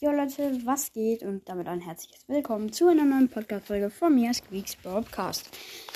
Jo 0.00 0.12
Leute, 0.12 0.64
was 0.64 0.92
geht? 0.92 1.24
Und 1.24 1.48
damit 1.48 1.66
ein 1.66 1.80
herzliches 1.80 2.28
Willkommen 2.28 2.72
zu 2.72 2.86
einer 2.86 3.04
neuen 3.04 3.28
Podcast-Folge 3.28 3.90
von 3.90 4.14
mir, 4.14 4.32
Squeaks 4.32 4.76
Broadcast. 4.76 5.50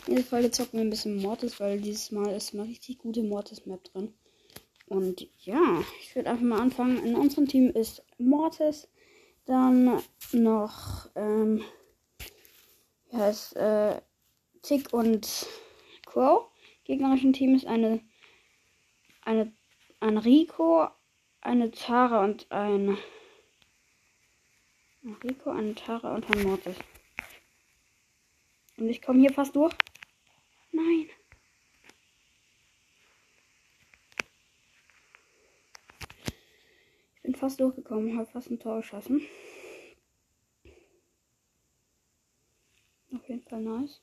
In 0.09 0.17
dieser 0.17 0.29
Folge 0.29 0.51
zocken 0.51 0.81
wir 0.81 0.81
ein 0.81 0.91
bisschen 0.91 1.23
Mortis, 1.23 1.61
weil 1.61 1.81
dieses 1.81 2.11
Mal 2.11 2.35
ist 2.35 2.53
eine 2.53 2.65
richtig 2.65 2.99
gute 2.99 3.23
Mortis-Map 3.23 3.85
drin. 3.85 4.13
Und 4.87 5.29
ja, 5.39 5.85
ich 6.01 6.17
würde 6.17 6.31
einfach 6.31 6.43
mal 6.45 6.61
anfangen. 6.61 7.05
In 7.05 7.15
unserem 7.15 7.47
Team 7.47 7.71
ist 7.71 8.05
Mortis, 8.19 8.89
dann 9.45 10.03
noch, 10.33 11.09
ähm, 11.15 11.63
wie 13.09 13.17
heißt, 13.17 13.55
äh, 13.55 14.01
Tick 14.63 14.93
und 14.93 15.47
Crow. 16.07 16.49
Gegnerischen 16.83 17.35
Team 17.35 17.55
ist 17.55 17.69
eine, 17.69 18.01
eine, 19.25 19.53
ein 20.01 20.19
Rico, 20.19 20.89
eine 21.41 21.71
Tara 21.71 22.25
und 22.25 22.51
ein 22.51 22.99
Rico, 25.05 25.51
ein 25.51 25.75
Tara 25.75 26.15
und 26.15 26.31
ein 26.31 26.45
Mortis. 26.45 26.77
Und 28.77 28.89
ich 28.89 29.03
komme 29.03 29.21
hier 29.21 29.33
fast 29.33 29.55
durch. 29.57 29.75
Nein. 30.71 31.09
Ich 37.17 37.23
bin 37.23 37.35
fast 37.35 37.59
durchgekommen, 37.59 38.17
habe 38.17 38.31
fast 38.31 38.51
ein 38.51 38.61
Tor 38.61 38.77
geschossen. 38.79 39.23
Auf 43.13 43.29
jeden 43.29 43.43
Fall 43.43 43.61
nice. 43.61 44.01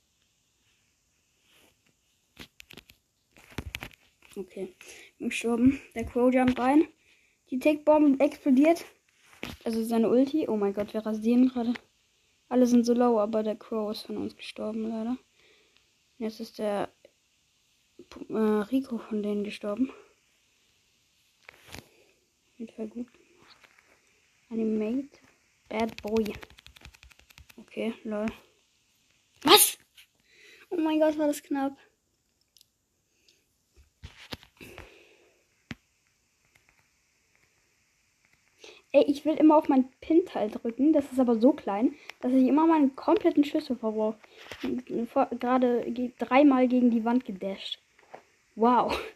Okay, 4.35 4.75
ich 4.79 5.17
bin 5.17 5.29
gestorben. 5.29 5.81
Der 5.95 6.05
Crow 6.05 6.33
jumpt 6.33 6.59
rein. 6.59 6.87
Die 7.49 7.59
Tick-Bomb 7.59 8.21
explodiert. 8.21 8.85
Also 9.63 9.83
seine 9.83 10.09
Ulti. 10.09 10.47
Oh 10.47 10.57
mein 10.57 10.73
Gott, 10.73 10.93
wir 10.93 11.05
rasieren 11.05 11.49
gerade. 11.49 11.73
Alle 12.47 12.65
sind 12.65 12.85
so 12.85 12.93
low, 12.93 13.19
aber 13.19 13.43
der 13.43 13.55
Crow 13.55 13.91
ist 13.91 14.03
von 14.03 14.17
uns 14.17 14.35
gestorben, 14.35 14.89
leider. 14.89 15.17
Jetzt 16.17 16.39
ist 16.39 16.57
der 16.57 16.89
äh, 18.29 18.33
Rico 18.33 18.97
von 18.97 19.21
denen 19.21 19.43
gestorben. 19.43 19.91
Auf 22.51 22.59
jeden 22.59 22.73
Fall 22.73 22.87
gut. 22.87 23.07
Animate. 24.49 25.09
Bad 25.69 26.01
Boy. 26.01 26.33
Okay, 27.57 27.93
lol. 28.03 28.25
Was? 29.43 29.77
Oh 30.71 30.77
mein 30.77 30.99
Gott, 30.99 31.17
war 31.17 31.27
das 31.27 31.43
knapp. 31.43 31.77
Ey, 38.91 39.03
ich 39.03 39.23
will 39.23 39.35
immer 39.35 39.55
auf 39.55 39.69
mein 39.69 39.89
Pin-Teil 40.01 40.49
drücken. 40.49 40.93
Das 40.93 41.11
ist 41.11 41.19
aber 41.19 41.39
so 41.39 41.53
klein, 41.53 41.93
dass 42.21 42.31
ich 42.31 42.47
immer 42.47 42.65
meinen 42.65 42.95
kompletten 42.95 43.43
Schlüssel 43.43 43.75
verbrauche. 43.75 44.17
Gerade 45.39 45.85
dreimal 46.17 46.67
gegen 46.67 46.89
die 46.89 47.05
Wand 47.05 47.25
gedasht. 47.25 47.79
Wow. 48.55 48.99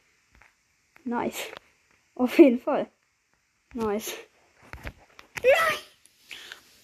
Nice. 1.05 1.51
Auf 2.15 2.39
jeden 2.39 2.59
Fall. 2.59 2.89
Nice. 3.73 4.15
Nein! 5.41 5.79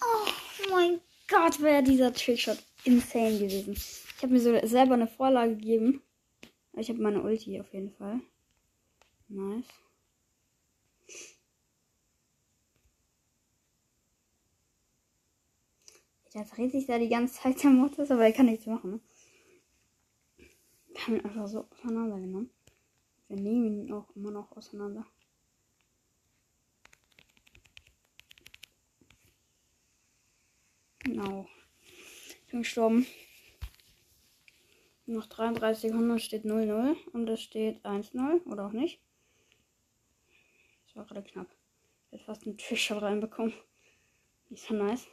Oh 0.02 0.70
mein 0.70 1.00
Gott, 1.26 1.62
wäre 1.62 1.82
dieser 1.82 2.12
Trickshot 2.12 2.58
insane 2.84 3.38
gewesen. 3.38 3.72
Ich 3.72 4.22
habe 4.22 4.34
mir 4.34 4.40
so 4.40 4.66
selber 4.66 4.92
eine 4.92 5.06
Vorlage 5.06 5.56
gegeben. 5.56 6.02
Ich 6.76 6.90
habe 6.90 7.00
meine 7.00 7.22
Ulti 7.22 7.58
auf 7.60 7.72
jeden 7.72 7.92
Fall. 7.92 8.20
Nice. 9.28 9.64
Der 16.34 16.44
dreht 16.44 16.70
sich 16.72 16.86
da 16.86 16.98
die 16.98 17.08
ganze 17.08 17.40
Zeit 17.40 17.62
der 17.62 17.70
Mortis, 17.70 18.10
aber 18.10 18.24
er 18.24 18.32
kann 18.32 18.46
nichts 18.46 18.66
machen. 18.66 18.92
Ne? 18.92 19.00
Wir 20.88 21.06
haben 21.06 21.16
ihn 21.16 21.24
einfach 21.24 21.48
so 21.48 21.66
auseinandergenommen. 21.70 22.50
Wir 23.28 23.36
nehmen 23.36 23.86
ihn 23.86 23.92
auch 23.92 24.14
immer 24.14 24.30
noch 24.30 24.52
auseinander. 24.56 25.06
Genau. 31.00 31.48
Ich 32.28 32.46
bin 32.50 32.60
gestorben. 32.60 33.06
Noch 35.06 35.26
33 35.26 35.90
Sekunden 35.90 36.18
steht 36.20 36.44
0-0 36.44 36.94
und 37.12 37.28
es 37.28 37.40
steht 37.40 37.84
1-0 37.84 38.44
oder 38.44 38.66
auch 38.66 38.72
nicht. 38.72 39.00
Das 40.86 40.96
war 40.96 41.06
gerade 41.06 41.22
knapp. 41.22 41.48
Ich 42.06 42.12
hätte 42.12 42.24
fast 42.24 42.46
einen 42.46 42.58
Trickshot 42.58 43.02
reinbekommen. 43.02 43.52
Nicht 44.50 44.64
so 44.64 44.74
nice. 44.74 45.08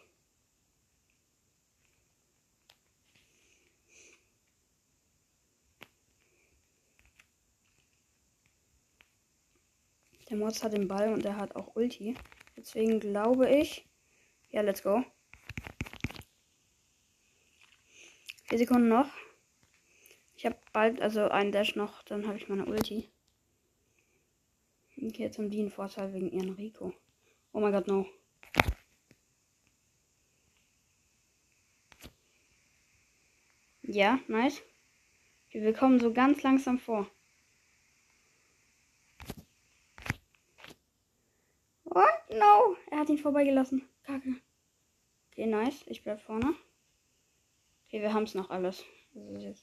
Der 10.29 10.37
Mods 10.37 10.63
hat 10.63 10.73
den 10.73 10.87
Ball 10.87 11.13
und 11.13 11.23
er 11.25 11.37
hat 11.37 11.55
auch 11.55 11.75
Ulti. 11.75 12.15
Deswegen 12.55 12.99
glaube 12.99 13.49
ich. 13.49 13.87
Ja, 14.49 14.61
let's 14.61 14.83
go. 14.83 15.03
Vier 18.45 18.57
Sekunden 18.57 18.87
noch. 18.87 19.09
Ich 20.35 20.45
habe 20.45 20.57
bald, 20.71 21.01
also 21.01 21.29
einen 21.29 21.51
Dash 21.51 21.75
noch, 21.75 22.03
dann 22.03 22.27
habe 22.27 22.37
ich 22.37 22.47
meine 22.47 22.65
Ulti. 22.65 23.09
Okay, 24.95 25.23
jetzt 25.23 25.37
haben 25.37 25.49
die 25.49 25.59
einen 25.59 25.71
Vorteil 25.71 26.13
wegen 26.13 26.31
ihren 26.31 26.51
Rico. 26.51 26.93
Oh 27.53 27.59
mein 27.59 27.71
Gott, 27.71 27.87
no. 27.87 28.05
Ja, 33.83 34.19
nice. 34.27 34.61
Wir 35.49 35.73
kommen 35.73 35.99
so 35.99 36.13
ganz 36.13 36.43
langsam 36.43 36.77
vor. 36.77 37.09
No, 42.39 42.75
er 42.91 42.99
hat 42.99 43.09
ihn 43.09 43.17
vorbeigelassen. 43.17 43.87
Kacke. 44.03 44.35
Okay, 45.31 45.45
nice. 45.45 45.83
Ich 45.87 46.03
bleib 46.03 46.21
vorne. 46.21 46.55
Okay, 47.85 48.01
wir 48.01 48.13
haben 48.13 48.23
es 48.23 48.35
noch 48.35 48.49
alles. 48.49 48.83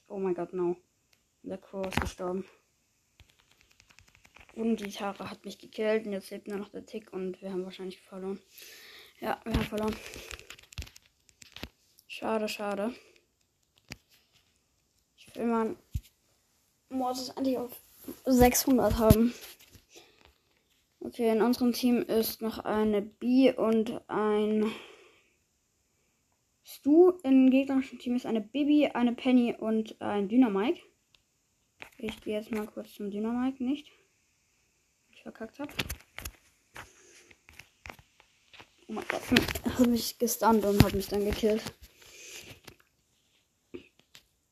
Oh 0.07 0.17
mein 0.17 0.33
Gott, 0.33 0.53
no. 0.53 0.77
Der 1.43 1.57
Crow 1.57 1.85
ist 1.85 2.01
gestorben. 2.01 2.45
Und 4.55 4.77
die 4.77 4.91
Tara 4.91 5.29
hat 5.29 5.45
mich 5.45 5.59
gekillt. 5.59 6.05
Und 6.05 6.13
jetzt 6.13 6.29
lebt 6.31 6.47
nur 6.47 6.57
noch 6.57 6.69
der 6.69 6.85
Tick. 6.85 7.13
Und 7.13 7.41
wir 7.41 7.51
haben 7.51 7.65
wahrscheinlich 7.65 8.01
verloren. 8.01 8.41
Ja, 9.19 9.39
wir 9.43 9.53
haben 9.53 9.63
verloren. 9.63 9.95
Schade, 12.07 12.47
schade. 12.47 12.95
Ich 15.17 15.35
will 15.35 15.45
mal 15.45 15.75
Mortis 16.89 17.29
eigentlich 17.31 17.57
auf 17.57 17.71
600 18.25 18.97
haben. 18.97 19.33
Okay, 21.05 21.29
in 21.29 21.43
unserem 21.43 21.71
Team 21.71 22.01
ist 22.01 22.41
noch 22.41 22.57
eine 22.57 23.03
B 23.03 23.53
und 23.53 24.01
ein 24.09 24.71
Stu. 26.63 27.11
Im 27.21 27.51
gegnerischen 27.51 27.99
Team 27.99 28.15
ist 28.15 28.25
eine 28.25 28.41
Bibi, 28.41 28.87
eine 28.87 29.13
Penny 29.13 29.55
und 29.55 30.01
ein 30.01 30.27
Dynamike. 30.27 30.81
Ich 31.99 32.19
gehe 32.21 32.39
jetzt 32.39 32.49
mal 32.49 32.65
kurz 32.65 32.95
zum 32.95 33.11
Dynamike, 33.11 33.63
nicht? 33.63 33.91
Ich 35.11 35.21
verkackt 35.21 35.59
habe. 35.59 35.71
Oh 38.87 38.93
mein 38.93 39.05
Gott, 39.07 39.21
habe 39.77 39.93
ich 39.93 40.17
gestunt 40.17 40.65
und 40.65 40.83
habe 40.83 40.95
mich 40.95 41.07
dann 41.07 41.23
gekillt. 41.23 41.61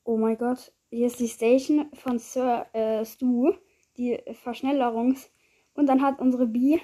Oh 0.04 0.16
mein 0.16 0.38
Gott, 0.38 0.72
hier 0.88 1.08
ist 1.08 1.18
die 1.18 1.28
Station 1.28 1.90
von 1.94 2.20
Sir 2.20 2.68
äh, 2.74 3.04
Stu, 3.04 3.54
die 3.96 4.20
Verschnellerungs- 4.44 5.33
und 5.74 5.86
dann 5.86 6.02
hat 6.02 6.20
unsere 6.20 6.46
B 6.46 6.78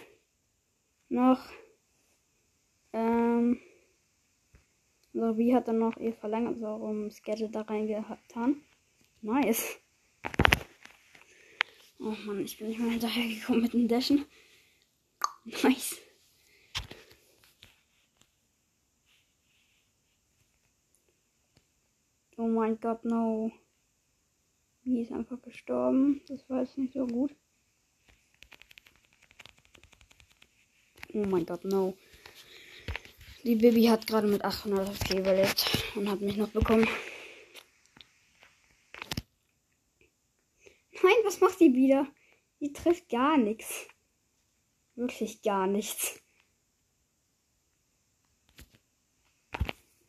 noch. 1.08 1.40
Ähm, 2.92 3.60
unsere 5.12 5.34
B 5.34 5.54
hat 5.54 5.68
dann 5.68 5.78
noch 5.78 5.96
ihr 5.96 6.12
Verlängerung 6.12 7.10
Schedule 7.10 7.50
da 7.50 7.62
reingetan. 7.62 8.62
Nice. 9.22 9.78
Oh 11.98 12.14
Mann, 12.24 12.40
ich 12.40 12.58
bin 12.58 12.68
nicht 12.68 12.80
mal 12.80 12.90
hinterhergekommen 12.90 13.62
mit 13.62 13.72
dem 13.72 13.88
Dashen. 13.88 14.24
Nice. 15.44 15.98
Oh 22.36 22.48
mein 22.48 22.80
Gott, 22.80 23.04
no. 23.04 23.52
Die 24.84 25.02
ist 25.02 25.12
einfach 25.12 25.42
gestorben. 25.42 26.22
Das 26.26 26.48
war 26.48 26.62
jetzt 26.62 26.78
nicht 26.78 26.94
so 26.94 27.06
gut. 27.06 27.36
Oh 31.12 31.26
mein 31.26 31.46
Gott, 31.46 31.64
no. 31.64 31.96
Die 33.42 33.56
Bibi 33.56 33.86
hat 33.86 34.06
gerade 34.06 34.26
mit 34.26 34.44
800 34.44 34.88
HP 34.88 35.18
überlebt 35.18 35.66
und 35.94 36.10
hat 36.10 36.20
mich 36.20 36.36
noch 36.36 36.50
bekommen. 36.50 36.86
Nein, 41.02 41.14
was 41.24 41.40
macht 41.40 41.58
die 41.58 41.72
wieder? 41.72 42.06
Die 42.60 42.72
trifft 42.72 43.08
gar 43.08 43.38
nichts. 43.38 43.86
Wirklich 44.94 45.40
gar 45.40 45.66
nichts. 45.66 46.20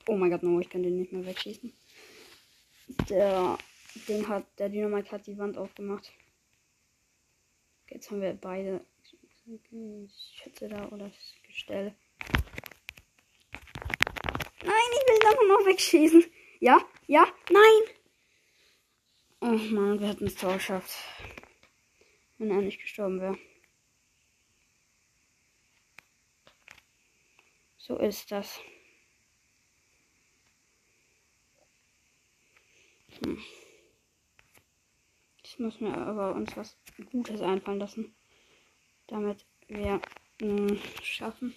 Oh 0.07 0.17
mein 0.17 0.29
Gott, 0.29 0.43
no, 0.43 0.59
ich 0.59 0.69
kann 0.69 0.83
den 0.83 0.97
nicht 0.97 1.13
mehr 1.13 1.25
wegschießen. 1.25 1.71
Der 3.09 3.57
Ding 4.07 4.27
hat, 4.27 4.45
der 4.59 4.69
Dynamite 4.69 5.11
hat 5.11 5.25
die 5.27 5.37
Wand 5.37 5.57
aufgemacht. 5.57 6.11
Jetzt 7.89 8.11
haben 8.11 8.21
wir 8.21 8.33
beide 8.33 8.85
Schätze 10.33 10.69
da 10.69 10.87
oder 10.87 11.09
das 11.09 11.33
Gestell. 11.43 11.93
Nein, 14.63 14.91
ich 14.93 15.07
will 15.07 15.19
da 15.21 15.31
noch 15.31 15.65
wegschießen. 15.65 16.23
Ja, 16.59 16.79
ja, 17.07 17.27
nein. 17.49 17.95
Oh 19.41 19.73
Mann, 19.73 19.99
wir 19.99 20.07
hätten 20.07 20.27
es 20.27 20.35
Tor 20.35 20.53
geschafft. 20.53 20.91
Wenn 22.37 22.51
er 22.51 22.61
nicht 22.61 22.79
gestorben 22.79 23.19
wäre. 23.19 23.37
So 27.77 27.97
ist 27.97 28.31
das. 28.31 28.59
Hm. 33.19 33.37
Ich 35.43 35.59
muss 35.59 35.81
mir 35.81 35.97
aber 35.97 36.35
uns 36.35 36.55
was 36.55 36.77
Gutes 37.11 37.41
einfallen 37.41 37.79
lassen. 37.79 38.15
Damit 39.11 39.45
wir 39.67 40.01
hm, 40.39 40.79
schaffen. 41.03 41.53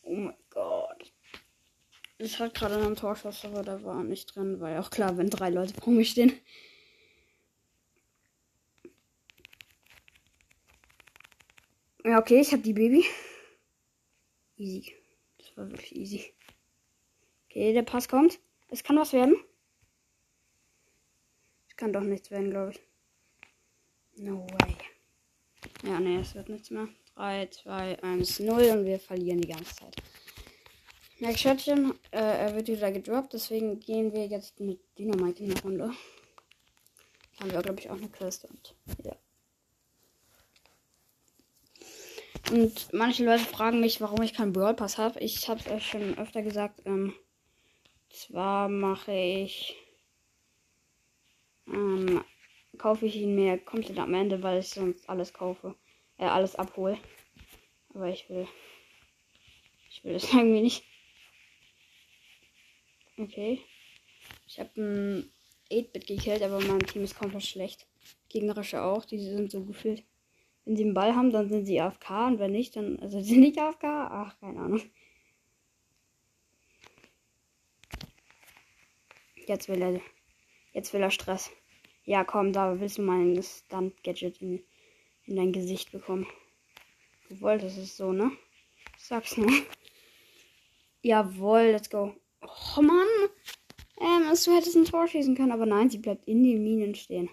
Oh 0.00 0.14
mein 0.14 0.36
Gott. 0.48 1.12
Ich 2.16 2.38
hatte 2.38 2.58
gerade 2.58 2.76
einen 2.76 2.96
Torschuss, 2.96 3.44
aber 3.44 3.62
da 3.62 3.82
war 3.84 4.02
nicht 4.02 4.34
drin, 4.34 4.58
weil 4.58 4.78
auch 4.78 4.88
klar, 4.88 5.18
wenn 5.18 5.28
drei 5.28 5.50
Leute 5.50 5.74
vor 5.74 5.92
mir 5.92 6.06
stehen. 6.06 6.32
Ja, 12.02 12.18
okay, 12.18 12.40
ich 12.40 12.52
habe 12.52 12.62
die 12.62 12.72
Baby. 12.72 13.04
Easy. 14.56 14.94
Das 15.36 15.54
war 15.56 15.68
wirklich 15.70 15.94
easy. 15.94 16.32
Okay, 17.50 17.74
der 17.74 17.82
Pass 17.82 18.08
kommt. 18.08 18.40
Es 18.68 18.82
kann 18.82 18.96
was 18.96 19.12
werden. 19.12 19.36
Es 21.68 21.76
kann 21.76 21.92
doch 21.92 22.00
nichts 22.00 22.30
werden, 22.30 22.50
glaube 22.50 22.72
ich. 22.72 22.80
No 24.16 24.46
way. 24.46 24.76
Ja, 25.84 26.00
nee, 26.00 26.18
es 26.18 26.34
wird 26.34 26.48
nichts 26.48 26.70
mehr. 26.70 26.88
3, 27.16 27.46
2, 27.46 28.02
1, 28.02 28.40
0 28.40 28.62
und 28.70 28.84
wir 28.84 28.98
verlieren 28.98 29.40
die 29.40 29.48
ganze 29.48 29.74
Zeit. 29.76 29.96
Max 31.20 31.40
Schöttchen, 31.40 31.94
äh, 32.10 32.18
er 32.18 32.56
wird 32.56 32.68
wieder 32.68 32.90
gedroppt, 32.90 33.32
deswegen 33.34 33.78
gehen 33.78 34.12
wir 34.12 34.26
jetzt 34.26 34.58
mit 34.58 34.80
Dynamite 34.98 35.44
in 35.44 35.54
der 35.54 35.62
Runde. 35.62 35.90
Haben 37.38 37.52
wir, 37.52 37.62
glaube 37.62 37.80
ich, 37.80 37.90
auch 37.90 37.96
eine 37.96 38.08
Quest 38.08 38.44
und 38.44 38.74
ja. 39.04 39.16
Und 42.50 42.92
manche 42.92 43.24
Leute 43.24 43.44
fragen 43.44 43.80
mich, 43.80 44.00
warum 44.00 44.20
ich 44.22 44.34
keinen 44.34 44.52
Brawl 44.52 44.74
Pass 44.74 44.98
habe. 44.98 45.20
Ich 45.20 45.48
habe 45.48 45.60
es 45.60 45.68
euch 45.68 45.86
schon 45.86 46.18
öfter 46.18 46.42
gesagt. 46.42 46.82
Ähm, 46.84 47.14
zwar 48.10 48.68
mache 48.68 49.12
ich 49.12 49.76
ähm, 51.66 52.22
kaufe 52.78 53.06
ich 53.06 53.16
ihn 53.16 53.34
mir 53.34 53.58
komplett 53.58 53.98
am 53.98 54.14
Ende, 54.14 54.42
weil 54.42 54.60
ich 54.60 54.68
sonst 54.68 55.08
alles 55.08 55.32
kaufe. 55.32 55.74
Äh, 56.18 56.24
alles 56.24 56.56
abhole. 56.56 56.98
Aber 57.94 58.08
ich 58.08 58.28
will. 58.28 58.46
Ich 59.90 60.04
will 60.04 60.14
es 60.14 60.24
irgendwie 60.32 60.62
nicht. 60.62 60.84
Okay. 63.18 63.60
Ich 64.46 64.58
habe 64.58 64.70
ein 64.80 65.32
8-Bit 65.70 66.06
gekillt, 66.06 66.42
aber 66.42 66.60
mein 66.60 66.80
Team 66.80 67.04
ist 67.04 67.18
komplett 67.18 67.44
schlecht. 67.44 67.86
Gegnerische 68.28 68.82
auch, 68.82 69.04
die 69.04 69.18
sind 69.18 69.50
so 69.50 69.64
gefühlt. 69.64 70.04
Wenn 70.64 70.76
sie 70.76 70.84
einen 70.84 70.94
Ball 70.94 71.14
haben, 71.14 71.32
dann 71.32 71.48
sind 71.48 71.66
sie 71.66 71.80
AFK 71.80 72.10
und 72.26 72.38
wenn 72.38 72.52
nicht, 72.52 72.76
dann 72.76 72.98
also 73.00 73.20
sind 73.20 73.24
sie 73.24 73.38
nicht 73.38 73.58
AFK. 73.58 73.84
Ach, 73.84 74.38
keine 74.40 74.60
Ahnung. 74.60 74.82
Jetzt 79.46 79.68
will 79.68 79.82
er. 79.82 80.00
Jetzt 80.72 80.92
will 80.94 81.02
er 81.02 81.10
Stress. 81.10 81.50
Ja, 82.04 82.24
komm, 82.24 82.52
da 82.52 82.80
willst 82.80 82.98
du 82.98 83.02
mal 83.02 83.20
ein 83.20 83.42
Stunt-Gadget 83.42 84.42
in, 84.42 84.64
in 85.26 85.36
dein 85.36 85.52
Gesicht 85.52 85.92
bekommen. 85.92 86.26
Du 87.28 87.40
wolltest 87.40 87.78
es 87.78 87.96
so, 87.96 88.12
ne? 88.12 88.32
Sag's 88.98 89.36
nur. 89.36 89.50
Jawohl, 91.02 91.70
let's 91.72 91.88
go. 91.88 92.14
Oh 92.40 92.82
Mann. 92.82 93.06
Ähm, 94.00 94.22
du 94.44 94.52
hättest 94.52 94.76
ein 94.76 94.84
Tor 94.84 95.06
schießen 95.06 95.36
können, 95.36 95.52
aber 95.52 95.66
nein, 95.66 95.90
sie 95.90 95.98
bleibt 95.98 96.26
in 96.26 96.42
den 96.42 96.62
Minen 96.64 96.94
stehen. 96.94 97.30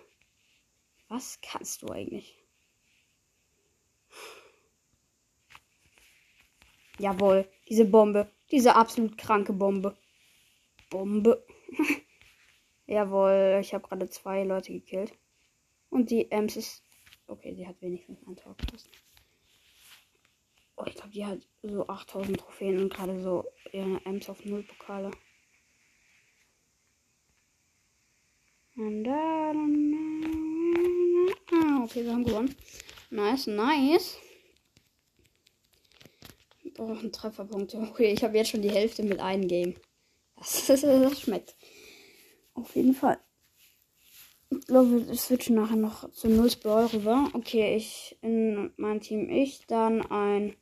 Was 1.07 1.39
kannst 1.41 1.81
du 1.81 1.87
eigentlich? 1.89 2.37
Jawohl, 6.99 7.47
diese 7.67 7.85
Bombe. 7.85 8.29
Diese 8.51 8.75
absolut 8.75 9.17
kranke 9.17 9.53
Bombe. 9.53 9.97
Bombe. 10.89 11.43
Jawohl, 12.89 13.59
ich 13.61 13.75
habe 13.75 13.87
gerade 13.87 14.09
zwei 14.09 14.43
Leute 14.43 14.73
gekillt. 14.73 15.13
Und 15.91 16.09
die 16.09 16.31
Ems 16.31 16.55
ist. 16.55 16.83
Okay, 17.27 17.53
die 17.53 17.67
hat 17.67 17.79
wenigstens 17.83 18.17
ein 18.25 18.35
Tor 18.35 18.55
geschossen. 18.57 18.89
Oh, 20.75 20.83
ich 20.87 20.95
glaube, 20.95 21.11
die 21.11 21.23
hat 21.23 21.47
so 21.61 21.85
8000 21.85 22.39
Trophäen 22.39 22.79
und 22.79 22.91
gerade 22.91 23.21
so 23.21 23.45
ihre 23.71 24.03
Ems 24.05 24.27
auf 24.27 24.43
null 24.43 24.63
Pokale. 24.63 25.11
Und 28.75 29.03
da, 29.03 29.51
ah, 31.51 31.83
okay, 31.83 32.03
wir 32.03 32.11
haben 32.11 32.23
gewonnen. 32.23 32.55
Nice, 33.11 33.45
nice. 33.45 34.17
Wir 36.63 36.73
brauchen 36.73 37.11
Trefferpunkte. 37.11 37.77
Okay, 37.77 38.13
ich 38.13 38.23
habe 38.23 38.35
jetzt 38.35 38.49
schon 38.49 38.63
die 38.63 38.71
Hälfte 38.71 39.03
mit 39.03 39.19
einem 39.19 39.47
Game. 39.47 39.75
Das, 40.37 40.65
das, 40.65 40.81
das 40.81 41.21
schmeckt. 41.21 41.55
Auf 42.59 42.75
jeden 42.75 42.93
Fall. 42.93 43.17
Ich 44.49 44.67
glaube, 44.67 45.07
wir 45.07 45.15
switchen 45.15 45.55
nachher 45.55 45.77
noch 45.77 46.11
zu 46.11 46.27
Null 46.27 46.51
Brawl 46.61 46.87
rüber. 46.87 47.29
Okay, 47.33 47.77
ich 47.77 48.17
in 48.21 48.73
mein 48.75 48.99
Team 48.99 49.29
ich, 49.29 49.65
dann 49.67 50.01
ein 50.11 50.55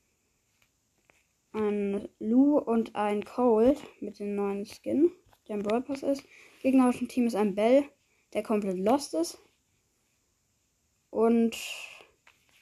ein 1.54 2.08
Lou 2.20 2.60
und 2.60 2.96
ein 2.96 3.26
Cold 3.26 3.80
mit 4.00 4.20
dem 4.20 4.36
neuen 4.36 4.66
Skin, 4.66 5.12
der 5.48 5.56
im 5.56 5.64
Brawl 5.64 5.82
Pass 5.82 6.04
ist. 6.04 6.24
Gegnerischen 6.62 7.08
Team 7.08 7.26
ist 7.26 7.36
ein 7.36 7.56
Bell, 7.56 7.84
der 8.34 8.44
komplett 8.44 8.78
lost 8.78 9.16
ist. 9.16 9.40
Und 11.10 11.58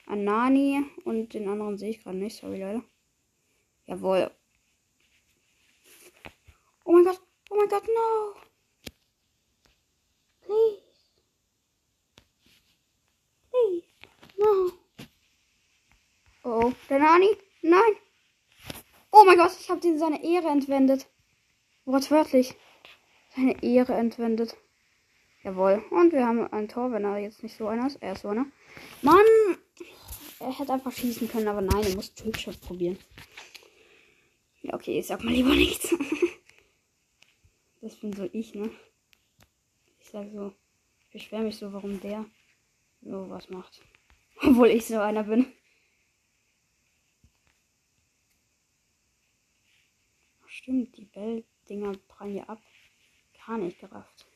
ein 0.06 0.24
Nani 0.24 0.82
und 1.04 1.34
den 1.34 1.50
anderen 1.50 1.78
sehe 1.78 1.90
ich 1.90 2.02
gerade 2.02 2.18
nicht, 2.18 2.38
sorry 2.38 2.62
Leute. 2.62 2.84
Jawohl. 3.86 4.32
Oh 6.86 6.94
mein 6.94 7.04
Gott, 7.04 7.20
oh 7.50 7.56
mein 7.58 7.68
Gott, 7.68 7.84
no! 7.86 8.45
Oh, 16.44 16.72
der 16.90 17.00
Nani? 17.00 17.30
Nein. 17.64 17.96
Oh 19.12 19.24
mein 19.26 19.38
Gott, 19.38 19.52
ich 19.60 19.70
habe 19.70 19.86
ihm 19.88 19.98
seine 19.98 20.24
Ehre 20.24 20.48
entwendet. 20.50 21.08
Wortwörtlich. 21.86 22.54
Seine 23.36 23.64
Ehre 23.64 23.94
entwendet. 23.96 24.56
Jawohl. 25.44 25.84
Und 25.90 26.14
wir 26.14 26.26
haben 26.26 26.52
ein 26.54 26.68
Tor, 26.68 26.92
wenn 26.92 27.04
er 27.04 27.18
jetzt 27.18 27.42
nicht 27.42 27.58
so 27.58 27.68
einer 27.68 27.88
ist. 27.88 28.02
Er 28.02 28.14
ist 28.14 28.22
so 28.22 28.30
einer. 28.30 28.46
Mann! 29.02 29.26
Er 30.40 30.58
hätte 30.58 30.74
einfach 30.74 30.92
schießen 30.92 31.30
können, 31.30 31.48
aber 31.48 31.62
nein, 31.62 31.84
er 31.84 31.96
muss 31.96 32.14
Trickshot 32.14 32.62
probieren. 32.62 33.00
Ja, 34.62 34.74
okay, 34.74 35.00
ich 35.00 35.08
sag 35.08 35.24
mal 35.24 35.34
lieber 35.34 35.56
nichts. 35.56 35.96
das 37.82 37.96
bin 37.96 38.14
so 38.14 38.30
ich, 38.32 38.54
ne? 38.54 38.70
Ich 40.06 40.12
sag 40.12 40.32
so, 40.32 40.54
ich 41.02 41.10
beschwere 41.10 41.42
mich 41.42 41.58
so, 41.58 41.74
warum 41.74 42.00
der 42.00 42.26
so 43.02 43.28
was 43.28 43.50
macht. 43.50 43.82
Obwohl 44.44 44.68
ich 44.68 44.86
so 44.86 45.00
einer 45.00 45.24
bin. 45.24 45.48
Stimmt, 50.46 50.96
die 50.96 51.06
Bell-Dinger 51.06 51.94
prallen 52.08 52.34
hier 52.34 52.48
ab. 52.48 52.62
Gar 53.48 53.58
nicht 53.58 53.80
gerafft. 53.80 54.28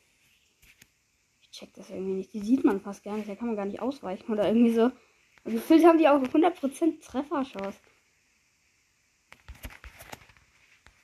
Ich 1.40 1.52
check 1.52 1.72
das 1.74 1.88
irgendwie 1.88 2.14
nicht. 2.14 2.34
Die 2.34 2.40
sieht 2.40 2.64
man 2.64 2.80
fast 2.80 3.04
gar 3.04 3.16
nicht. 3.16 3.28
Da 3.28 3.36
kann 3.36 3.46
man 3.46 3.56
gar 3.56 3.66
nicht 3.66 3.80
ausweichen 3.80 4.32
oder 4.32 4.48
irgendwie 4.48 4.74
so. 4.74 4.90
Und 5.44 5.52
gefühlt 5.52 5.84
haben 5.84 5.98
die 5.98 6.08
auch 6.08 6.20
100% 6.20 7.00
Trefferchance. 7.00 7.78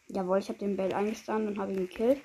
Jawohl, 0.09 0.39
ich 0.39 0.49
habe 0.49 0.59
den 0.59 0.77
Bell 0.77 0.93
eingestandet 0.93 1.55
und 1.55 1.61
habe 1.61 1.73
ihn 1.73 1.87
gekillt. 1.87 2.21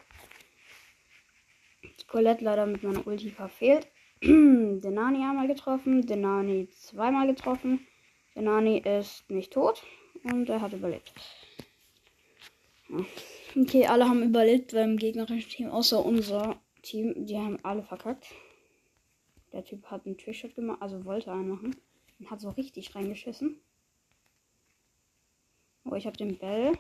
Colette 2.12 2.44
leider 2.44 2.66
mit 2.66 2.84
meiner 2.84 3.08
Ulti 3.08 3.30
verfehlt. 3.30 3.88
Denani 4.22 5.24
einmal 5.24 5.48
getroffen, 5.48 6.06
Denani 6.06 6.68
zweimal 6.70 7.26
getroffen. 7.26 7.88
Denani 8.36 8.80
ist 8.80 9.30
nicht 9.30 9.54
tot 9.54 9.82
und 10.26 10.50
er 10.50 10.60
hat 10.60 10.74
überlebt. 10.74 11.14
Okay, 13.56 13.86
alle 13.86 14.10
haben 14.10 14.24
überlebt 14.24 14.74
beim 14.74 14.98
gegnerischen 14.98 15.50
Team, 15.50 15.70
außer 15.70 16.06
unser 16.06 16.60
Team. 16.82 17.26
Die 17.26 17.38
haben 17.38 17.58
alle 17.64 17.84
verkackt. 17.84 18.28
Der 19.54 19.64
Typ 19.64 19.86
hat 19.86 20.06
einen 20.06 20.18
Trickshot 20.18 20.54
gemacht, 20.54 20.82
also 20.82 21.06
wollte 21.06 21.32
einen 21.32 21.48
machen. 21.48 21.78
Und 22.20 22.30
hat 22.30 22.42
so 22.42 22.50
richtig 22.50 22.94
reingeschissen. 22.94 23.62
Oh, 25.86 25.96
ich 25.96 26.06
habe 26.06 26.18
den 26.18 26.38
Bell. 26.38 26.74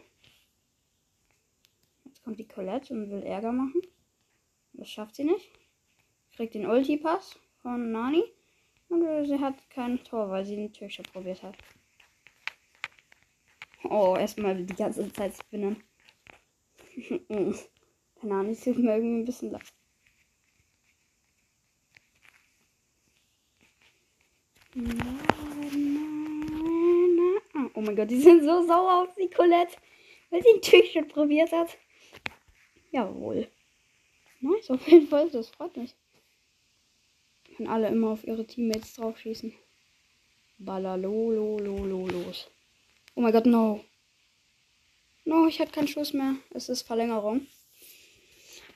Jetzt 2.03 2.21
kommt 2.21 2.37
die 2.37 2.47
Colette 2.49 2.93
und 2.93 3.09
will 3.09 3.23
Ärger 3.23 3.53
machen. 3.53 3.81
Das 4.73 4.89
schafft 4.89 5.15
sie 5.15 5.23
nicht. 5.23 5.51
Kriegt 6.35 6.53
den 6.53 6.65
Ulti-Pass 6.65 7.39
von 7.61 7.91
Nani. 7.91 8.23
Und 8.89 9.25
sie 9.25 9.39
hat 9.39 9.69
kein 9.69 10.03
Tor, 10.03 10.29
weil 10.29 10.45
sie 10.45 10.55
den 10.55 10.73
Türshot 10.73 11.11
probiert 11.11 11.43
hat. 11.43 11.55
Oh, 13.83 14.15
erstmal 14.17 14.63
die 14.63 14.75
ganze 14.75 15.11
Zeit 15.13 15.35
spinnen. 15.35 15.83
Ahnung, 18.21 18.49
es 18.51 18.63
tut 18.63 18.77
mir 18.77 18.95
irgendwie 18.95 19.21
ein 19.21 19.25
bisschen 19.25 19.51
leid. 19.51 19.73
Oh 27.73 27.81
mein 27.81 27.95
Gott, 27.95 28.09
die 28.09 28.21
sind 28.21 28.43
so 28.43 28.65
sauer 28.65 29.03
auf 29.03 29.15
die 29.15 29.29
Colette, 29.29 29.75
weil 30.29 30.41
sie 30.41 30.53
den 30.53 30.61
Türshot 30.61 31.07
probiert 31.09 31.51
hat. 31.51 31.77
Jawohl. 32.91 33.47
Nice, 34.41 34.71
auf 34.71 34.87
jeden 34.87 35.07
Fall, 35.07 35.29
das 35.29 35.49
freut 35.49 35.77
mich. 35.77 35.95
Können 37.55 37.69
alle 37.69 37.87
immer 37.89 38.09
auf 38.09 38.25
ihre 38.25 38.45
Teammates 38.45 38.95
draufschießen. 38.95 39.53
Ballalolololo 40.57 42.07
los. 42.07 42.49
Oh 43.15 43.21
mein 43.21 43.33
Gott, 43.33 43.45
no. 43.45 43.83
No, 45.25 45.47
ich 45.47 45.59
hatte 45.59 45.71
keinen 45.71 45.87
Schuss 45.87 46.13
mehr. 46.13 46.35
Es 46.51 46.69
ist 46.69 46.81
Verlängerung. 46.81 47.45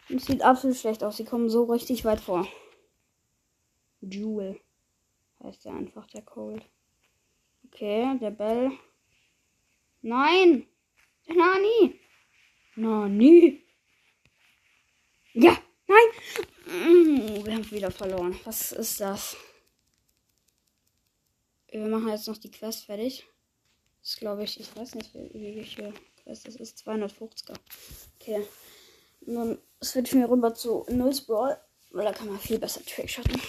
Und 0.10 0.18
es 0.18 0.26
sieht 0.26 0.44
absolut 0.44 0.78
schlecht 0.78 1.04
aus. 1.04 1.18
Sie 1.18 1.26
kommen 1.26 1.50
so 1.50 1.64
richtig 1.64 2.06
weit 2.06 2.20
vor. 2.20 2.48
Jewel. 4.02 4.60
Heißt 5.44 5.66
er 5.66 5.74
einfach, 5.74 6.06
der 6.08 6.22
Cold. 6.22 6.64
Okay, 7.68 8.18
der 8.20 8.32
Bell. 8.32 8.72
Nein! 10.02 10.68
Der 11.28 11.36
Nani! 11.36 12.00
Nani! 12.76 13.65
Ja! 15.38 15.58
Nein! 15.88 17.44
Wir 17.44 17.56
haben 17.56 17.70
wieder 17.70 17.92
verloren. 17.92 18.40
Was 18.46 18.72
ist 18.72 19.02
das? 19.02 19.36
Wir 21.68 21.86
machen 21.88 22.08
jetzt 22.08 22.30
noch 22.30 22.38
die 22.38 22.50
Quest 22.50 22.86
fertig. 22.86 23.28
Das 24.02 24.16
glaube 24.16 24.46
ich, 24.46 24.58
ich 24.58 24.74
weiß 24.74 24.96
nicht, 24.96 25.14
wie, 25.14 25.62
viel 25.66 25.94
Quest 26.24 26.48
das 26.48 26.56
ist. 26.56 26.88
250er. 26.88 27.54
Okay. 28.18 28.48
Nun 29.26 29.58
switch 29.84 30.14
mir 30.14 30.30
rüber 30.30 30.54
zu 30.54 30.86
Nulls 30.88 31.20
Brawl, 31.20 31.60
weil 31.92 32.06
da 32.06 32.14
kann 32.14 32.30
man 32.30 32.40
viel 32.40 32.58
besser 32.58 32.86
Trickshotten. 32.86 33.42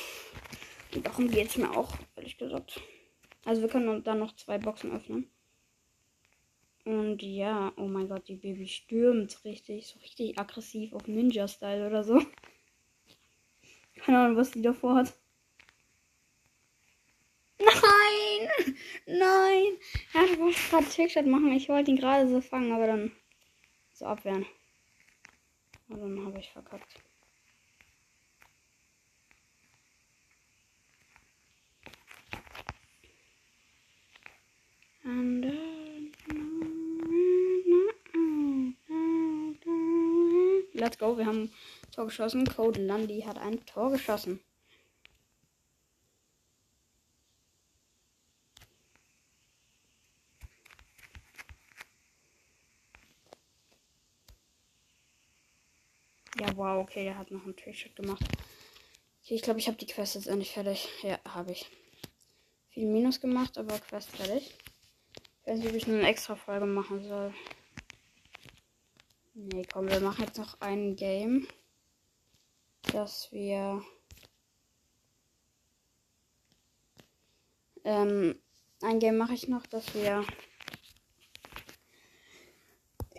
Und 0.92 1.06
darum 1.06 1.30
geht 1.30 1.50
es 1.50 1.56
mir 1.56 1.70
auch, 1.70 1.94
ehrlich 2.16 2.36
gesagt. 2.36 2.80
Also 3.44 3.62
wir 3.62 3.68
können 3.68 4.02
dann 4.02 4.18
noch 4.18 4.34
zwei 4.34 4.58
Boxen 4.58 4.90
öffnen. 4.90 5.30
Und 6.86 7.20
ja, 7.20 7.72
oh 7.76 7.88
mein 7.88 8.08
Gott, 8.08 8.28
die 8.28 8.36
Baby 8.36 8.68
stürmt 8.68 9.44
richtig, 9.44 9.88
so 9.88 9.98
richtig 9.98 10.38
aggressiv 10.38 10.92
auf 10.92 11.08
Ninja-Style 11.08 11.84
oder 11.84 12.04
so. 12.04 12.22
Keine 13.96 14.18
Ahnung, 14.20 14.36
was 14.36 14.52
die 14.52 14.62
davor 14.62 14.94
hat. 14.94 15.12
Nein! 17.58 18.48
Nein! 19.06 19.78
Ja, 20.14 20.26
du 20.26 20.38
wolltest 20.38 20.70
gerade 20.70 20.88
Trickshot 20.88 21.26
machen. 21.26 21.50
Ich 21.50 21.68
wollte 21.68 21.90
ihn 21.90 21.96
gerade 21.96 22.28
so 22.28 22.40
fangen, 22.40 22.70
aber 22.70 22.86
dann 22.86 23.10
so 23.92 24.04
abwehren. 24.04 24.46
Und 25.88 26.00
dann 26.00 26.24
habe 26.24 26.38
ich 26.38 26.52
verkackt. 26.52 27.00
And, 35.04 35.85
Let's 40.78 40.98
go, 40.98 41.16
wir 41.16 41.24
haben 41.24 41.50
Tor 41.90 42.04
geschossen. 42.04 42.46
Code 42.46 42.82
Landy 42.84 43.22
hat 43.22 43.38
ein 43.38 43.64
Tor 43.64 43.90
geschossen. 43.90 44.40
Ja, 56.38 56.54
wow, 56.56 56.82
okay, 56.82 57.04
der 57.04 57.16
hat 57.16 57.30
noch 57.30 57.44
einen 57.44 57.56
Trickshot 57.56 57.96
gemacht. 57.96 58.22
Okay, 59.24 59.34
ich 59.34 59.40
glaube, 59.40 59.58
ich 59.58 59.68
habe 59.68 59.78
die 59.78 59.86
Quest 59.86 60.14
jetzt 60.14 60.26
endlich 60.26 60.50
fertig. 60.50 60.90
Ja, 61.02 61.18
habe 61.24 61.52
ich. 61.52 61.70
Viel 62.68 62.86
Minus 62.86 63.22
gemacht, 63.22 63.56
aber 63.56 63.78
Quest 63.78 64.10
fertig. 64.10 64.54
Ich 65.40 65.46
weiß 65.46 65.58
nicht, 65.58 65.68
ob 65.70 65.74
ich 65.74 65.86
eine 65.86 66.06
extra 66.06 66.36
Folge 66.36 66.66
machen 66.66 67.02
soll. 67.02 67.32
Nee, 69.38 69.66
komm, 69.70 69.90
wir 69.90 70.00
machen 70.00 70.24
jetzt 70.24 70.38
noch 70.38 70.58
ein 70.62 70.96
Game. 70.96 71.46
Dass 72.92 73.30
wir. 73.32 73.82
Ähm, 77.84 78.40
ein 78.80 78.98
Game 78.98 79.18
mache 79.18 79.34
ich 79.34 79.46
noch, 79.46 79.66
dass 79.66 79.94
wir 79.94 80.24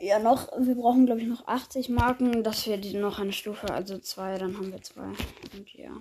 ja 0.01 0.19
noch, 0.19 0.51
wir 0.57 0.75
brauchen 0.75 1.05
glaube 1.05 1.21
ich 1.21 1.27
noch 1.27 1.47
80 1.47 1.89
Marken, 1.89 2.43
dass 2.43 2.65
wir 2.65 2.77
die 2.77 2.95
noch 2.95 3.19
eine 3.19 3.31
Stufe, 3.31 3.71
also 3.71 3.99
zwei, 3.99 4.39
dann 4.39 4.57
haben 4.57 4.71
wir 4.71 4.81
zwei. 4.81 5.09
Und 5.53 5.71
ja. 5.73 5.91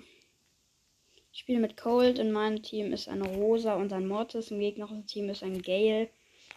Ich 1.31 1.41
spiele 1.41 1.59
mit 1.59 1.77
Cold, 1.77 2.17
in 2.17 2.31
meinem 2.31 2.63
Team 2.63 2.91
ist 2.91 3.07
eine 3.07 3.27
Rosa 3.27 3.75
und 3.75 3.93
ein 3.93 4.07
Mortis, 4.07 4.49
im 4.49 4.59
gegnerischen 4.59 5.05
Team 5.05 5.29
ist 5.29 5.43
ein 5.43 5.61
Gale, 5.61 6.09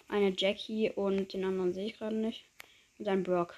eine 0.09 0.33
Jackie 0.37 0.91
und 0.91 1.35
den 1.35 1.45
anderen 1.45 1.75
sehe 1.75 1.87
ich 1.87 1.99
gerade 1.99 2.17
nicht. 2.17 2.50
Und 3.01 3.09
ein 3.09 3.23
Brock. 3.23 3.55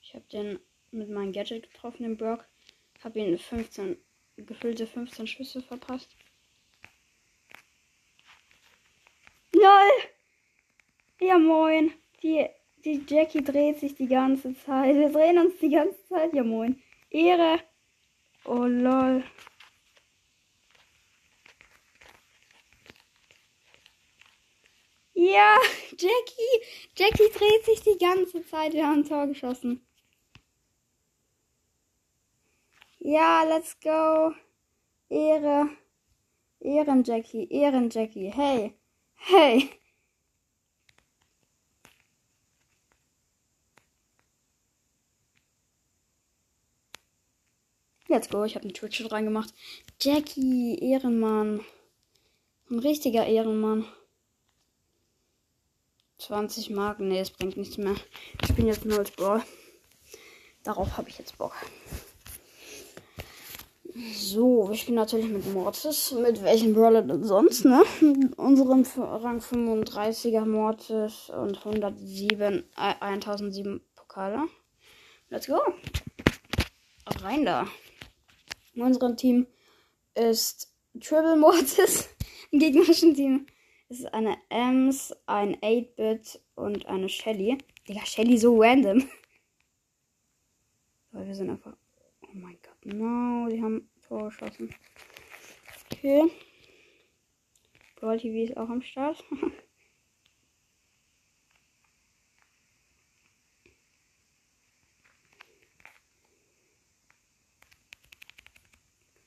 Ich 0.00 0.14
habe 0.14 0.24
den 0.32 0.60
mit 0.92 1.10
meinem 1.10 1.32
Gadget 1.32 1.72
getroffen, 1.72 2.04
den 2.04 2.16
Brock. 2.16 2.46
Habe 3.02 3.18
ihn 3.18 3.36
15 3.36 3.96
gefüllte 4.36 4.86
15 4.86 5.26
Schüsse 5.26 5.60
verpasst. 5.60 6.08
LOL! 9.52 9.90
Ja 11.20 11.38
moin. 11.38 11.92
Die, 12.22 12.46
die 12.84 13.04
Jackie 13.04 13.42
dreht 13.42 13.80
sich 13.80 13.96
die 13.96 14.06
ganze 14.06 14.54
Zeit. 14.54 14.94
Wir 14.94 15.10
drehen 15.10 15.38
uns 15.38 15.58
die 15.58 15.70
ganze 15.70 16.06
Zeit. 16.06 16.32
Ja 16.34 16.44
moin. 16.44 16.80
Ehre. 17.10 17.58
Oh 18.44 18.62
lol. 18.62 19.24
Ja, 25.18 25.58
Jackie. 25.98 26.62
Jackie 26.96 27.28
dreht 27.36 27.64
sich 27.64 27.80
die 27.82 27.98
ganze 27.98 28.46
Zeit. 28.46 28.72
Wir 28.72 28.86
haben 28.86 29.00
ein 29.00 29.04
Tor 29.04 29.26
geschossen. 29.26 29.84
Ja, 33.00 33.42
let's 33.42 33.80
go. 33.80 34.32
Ehre. 35.08 35.70
Ehren, 36.60 37.02
Jackie. 37.02 37.48
Ehren, 37.50 37.90
Jackie. 37.90 38.30
Hey. 38.30 38.74
Hey. 39.16 39.70
Let's 48.06 48.28
go. 48.28 48.44
Ich 48.44 48.54
habe 48.54 48.64
einen 48.64 48.74
Twitch 48.74 49.04
reingemacht. 49.10 49.52
Jackie, 50.00 50.78
Ehrenmann. 50.80 51.64
Ein 52.70 52.78
richtiger 52.78 53.26
Ehrenmann. 53.26 53.84
20 56.18 56.70
Marken. 56.70 57.08
Nee, 57.08 57.20
es 57.20 57.30
bringt 57.30 57.56
nichts 57.56 57.78
mehr. 57.78 57.94
Ich 58.42 58.54
bin 58.54 58.66
jetzt 58.66 58.84
nur 58.84 58.98
als 58.98 59.10
Brawl. 59.10 59.42
Darauf 60.64 60.96
habe 60.96 61.08
ich 61.08 61.18
jetzt 61.18 61.38
Bock. 61.38 61.54
So, 64.14 64.68
wir 64.68 64.76
spielen 64.76 64.96
natürlich 64.96 65.28
mit 65.28 65.52
Mortis. 65.52 66.12
Mit 66.12 66.42
welchem 66.42 66.74
Brawler 66.74 67.02
denn 67.02 67.24
sonst, 67.24 67.64
ne? 67.64 67.82
Unserem 68.36 68.84
Rang 68.96 69.40
35er 69.40 70.44
Mortis 70.44 71.30
und 71.30 71.58
107, 71.64 72.64
äh, 72.76 72.94
1007 73.00 73.80
Pokale. 73.96 74.42
Let's 75.30 75.46
go. 75.46 75.60
Rein 77.22 77.44
da. 77.44 77.66
In 78.74 78.82
unserem 78.82 79.16
Team 79.16 79.46
ist 80.14 80.72
Triple 81.00 81.36
Mortis. 81.36 82.08
Im 82.50 82.60
gegnerischen 82.60 83.14
Team 83.14 83.46
ist 83.88 84.12
eine 84.12 84.36
Ems, 84.50 85.14
ein 85.26 85.56
8-Bit 85.56 86.40
und 86.54 86.86
eine 86.86 87.08
Shelly. 87.08 87.58
Digga, 87.88 88.04
Shelly 88.04 88.36
so 88.36 88.60
random. 88.60 89.08
Weil 91.12 91.26
wir 91.26 91.34
sind 91.34 91.50
einfach. 91.50 91.74
Oh 92.22 92.34
mein 92.34 92.58
Gott. 92.62 92.76
No, 92.84 93.48
die 93.48 93.62
haben 93.62 93.90
Tor 94.06 94.24
geschossen. 94.26 94.74
Okay. 95.90 96.30
Brawl 97.96 98.18
TV 98.18 98.50
ist 98.50 98.56
auch 98.56 98.68
am 98.68 98.82
Start. 98.82 99.24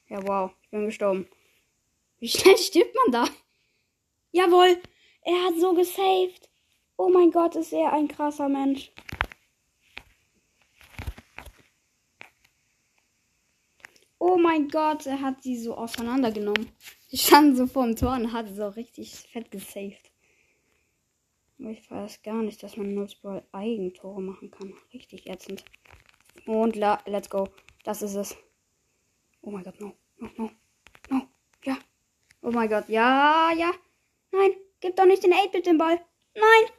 ja, 0.08 0.26
wow. 0.28 0.52
Ich 0.64 0.70
bin 0.70 0.86
gestorben. 0.86 1.28
Wie 2.20 2.30
schnell 2.30 2.58
stirbt 2.58 2.96
man 2.96 3.12
da? 3.12 3.28
Jawohl, 4.32 4.82
er 5.24 5.44
hat 5.46 5.60
so 5.60 5.74
gesaved. 5.74 6.50
Oh 6.98 7.10
mein 7.10 7.32
Gott, 7.32 7.56
ist 7.56 7.74
er 7.74 7.94
ein 7.94 8.08
krasser 8.08 8.48
Mensch. 8.48 8.92
Oh 14.20 14.38
mein 14.38 14.70
Gott, 14.70 15.08
er 15.08 15.20
hat 15.20 15.42
sie 15.42 15.58
so 15.58 15.76
auseinandergenommen. 15.76 16.72
Die 17.12 17.18
standen 17.18 17.56
so 17.56 17.68
vor 17.68 17.86
dem 17.86 17.96
Tor 17.96 18.14
und 18.14 18.32
hat 18.32 18.48
so 18.56 18.68
richtig 18.70 19.12
fett 19.32 19.52
gesaved. 19.52 20.12
Ich 21.58 21.92
weiß 21.92 22.24
gar 22.24 22.42
nicht, 22.42 22.64
dass 22.64 22.78
man 22.78 22.94
Nullsbrawl 22.94 23.44
Eigentore 23.52 24.22
machen 24.22 24.50
kann. 24.50 24.74
Richtig 24.94 25.28
ätzend. 25.28 25.64
Und 26.46 26.76
la 26.76 27.00
let's 27.06 27.30
go. 27.30 27.50
Das 27.84 28.02
ist 28.02 28.16
es. 28.16 28.38
Oh 29.42 29.52
mein 29.52 29.64
Gott, 29.64 29.80
no. 29.80 29.94
No, 30.18 30.30
no. 30.38 30.52
No. 31.10 31.22
Ja. 31.64 31.78
Oh 32.42 32.52
mein 32.52 32.70
Gott. 32.70 32.90
Ja, 32.90 33.52
ja. 33.58 33.72
Nein. 34.32 34.52
Gib 34.80 34.96
doch 34.96 35.06
nicht 35.06 35.24
den 35.24 35.34
8-Bit 35.34 35.68
den 35.68 35.78
Ball. 35.78 36.00
Nein. 36.36 36.70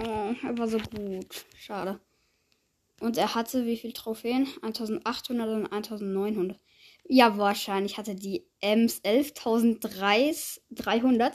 Oh, 0.00 0.34
er 0.46 0.58
war 0.58 0.68
so 0.68 0.78
gut. 0.78 1.44
Schade. 1.58 2.00
Und 3.00 3.16
er 3.16 3.34
hatte 3.34 3.66
wie 3.66 3.76
viele 3.76 3.92
Trophäen? 3.92 4.46
1800 4.62 5.48
und 5.48 5.66
1900. 5.72 6.60
Ja, 7.06 7.36
wahrscheinlich 7.38 7.98
hatte 7.98 8.14
die 8.14 8.46
Ems 8.60 9.00
11.300. 9.02 11.32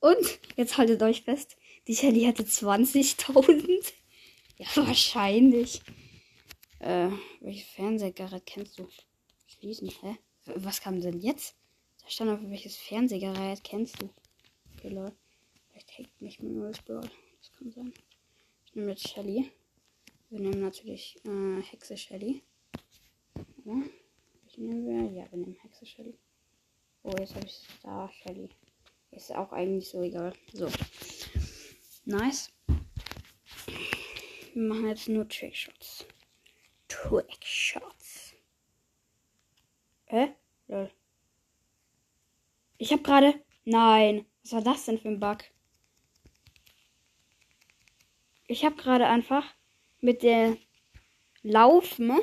Und 0.00 0.40
jetzt 0.56 0.78
haltet 0.78 1.02
euch 1.02 1.22
fest, 1.22 1.56
die 1.86 1.96
Shelly 1.96 2.24
hatte 2.24 2.44
20.000. 2.44 3.92
Ja, 4.58 4.66
wahrscheinlich. 4.86 5.82
Äh, 6.80 7.10
welche 7.40 7.66
Fernsehgerät 7.66 8.46
kennst 8.46 8.78
du? 8.78 8.88
Schließen, 9.46 9.90
hä? 10.02 10.16
Was 10.54 10.80
kam 10.80 11.00
denn 11.00 11.20
jetzt? 11.20 11.56
Da 12.02 12.10
stand 12.10 12.30
auf 12.30 12.38
welches 12.42 12.76
Fernsehgerät 12.76 13.64
kennst 13.64 14.00
du? 14.00 14.08
Okay, 14.78 14.90
Leute. 14.90 15.16
Vielleicht 15.66 15.98
hackt 15.98 16.22
mich 16.22 16.40
mein 16.40 16.54
neues 16.54 16.80
Brawl. 16.82 17.10
Das 17.40 17.52
kann 17.52 17.72
sein. 17.72 17.92
Ich 18.64 18.76
nehme 18.76 18.90
jetzt 18.90 19.08
Shelly. 19.08 19.50
Wir 20.30 20.38
nehmen 20.38 20.60
natürlich 20.60 21.16
äh, 21.24 21.60
Hexe 21.62 21.96
Shelly. 21.96 22.44
Ja. 23.64 23.74
Welche 24.44 24.62
nehmen 24.62 24.86
wir? 24.86 25.10
Ja, 25.10 25.28
wir 25.32 25.38
nehmen 25.38 25.56
Hexe 25.62 25.84
Shelly. 25.84 26.16
Oh, 27.02 27.12
jetzt 27.18 27.34
habe 27.34 27.46
ich 27.46 27.54
Star 27.54 28.12
Shelly. 28.12 28.50
Ist 29.10 29.34
auch 29.34 29.50
eigentlich 29.50 29.88
so 29.88 30.00
egal. 30.00 30.32
So. 30.52 30.68
Nice. 32.04 32.52
Wir 34.54 34.62
machen 34.62 34.86
jetzt 34.86 35.08
nur 35.08 35.28
Trickshots. 35.28 36.06
Trickshots. 36.86 38.32
Hä? 40.04 40.36
Lol. 40.68 40.88
Ich 42.76 42.92
habe 42.92 43.02
gerade. 43.02 43.42
Nein. 43.64 44.24
Was 44.48 44.54
war 44.54 44.62
das 44.62 44.86
denn 44.86 44.98
für 44.98 45.08
ein 45.08 45.20
Bug? 45.20 45.44
Ich 48.46 48.64
habe 48.64 48.76
gerade 48.76 49.06
einfach 49.06 49.44
mit 50.00 50.22
der 50.22 50.56
Laufen. 51.42 52.18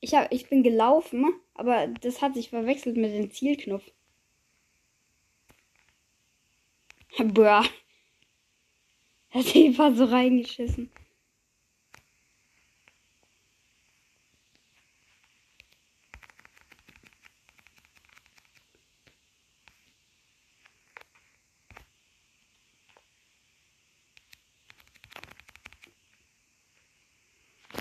Ich, 0.00 0.12
hab, 0.12 0.32
ich 0.32 0.48
bin 0.48 0.64
gelaufen, 0.64 1.32
aber 1.54 1.86
das 1.86 2.20
hat 2.20 2.34
sich 2.34 2.50
verwechselt 2.50 2.96
mit 2.96 3.12
dem 3.12 3.30
Zielknopf. 3.30 3.84
Boah. 7.16 7.64
Hat 9.30 9.44
sie 9.44 9.78
war 9.78 9.94
so 9.94 10.06
reingeschissen. 10.06 10.90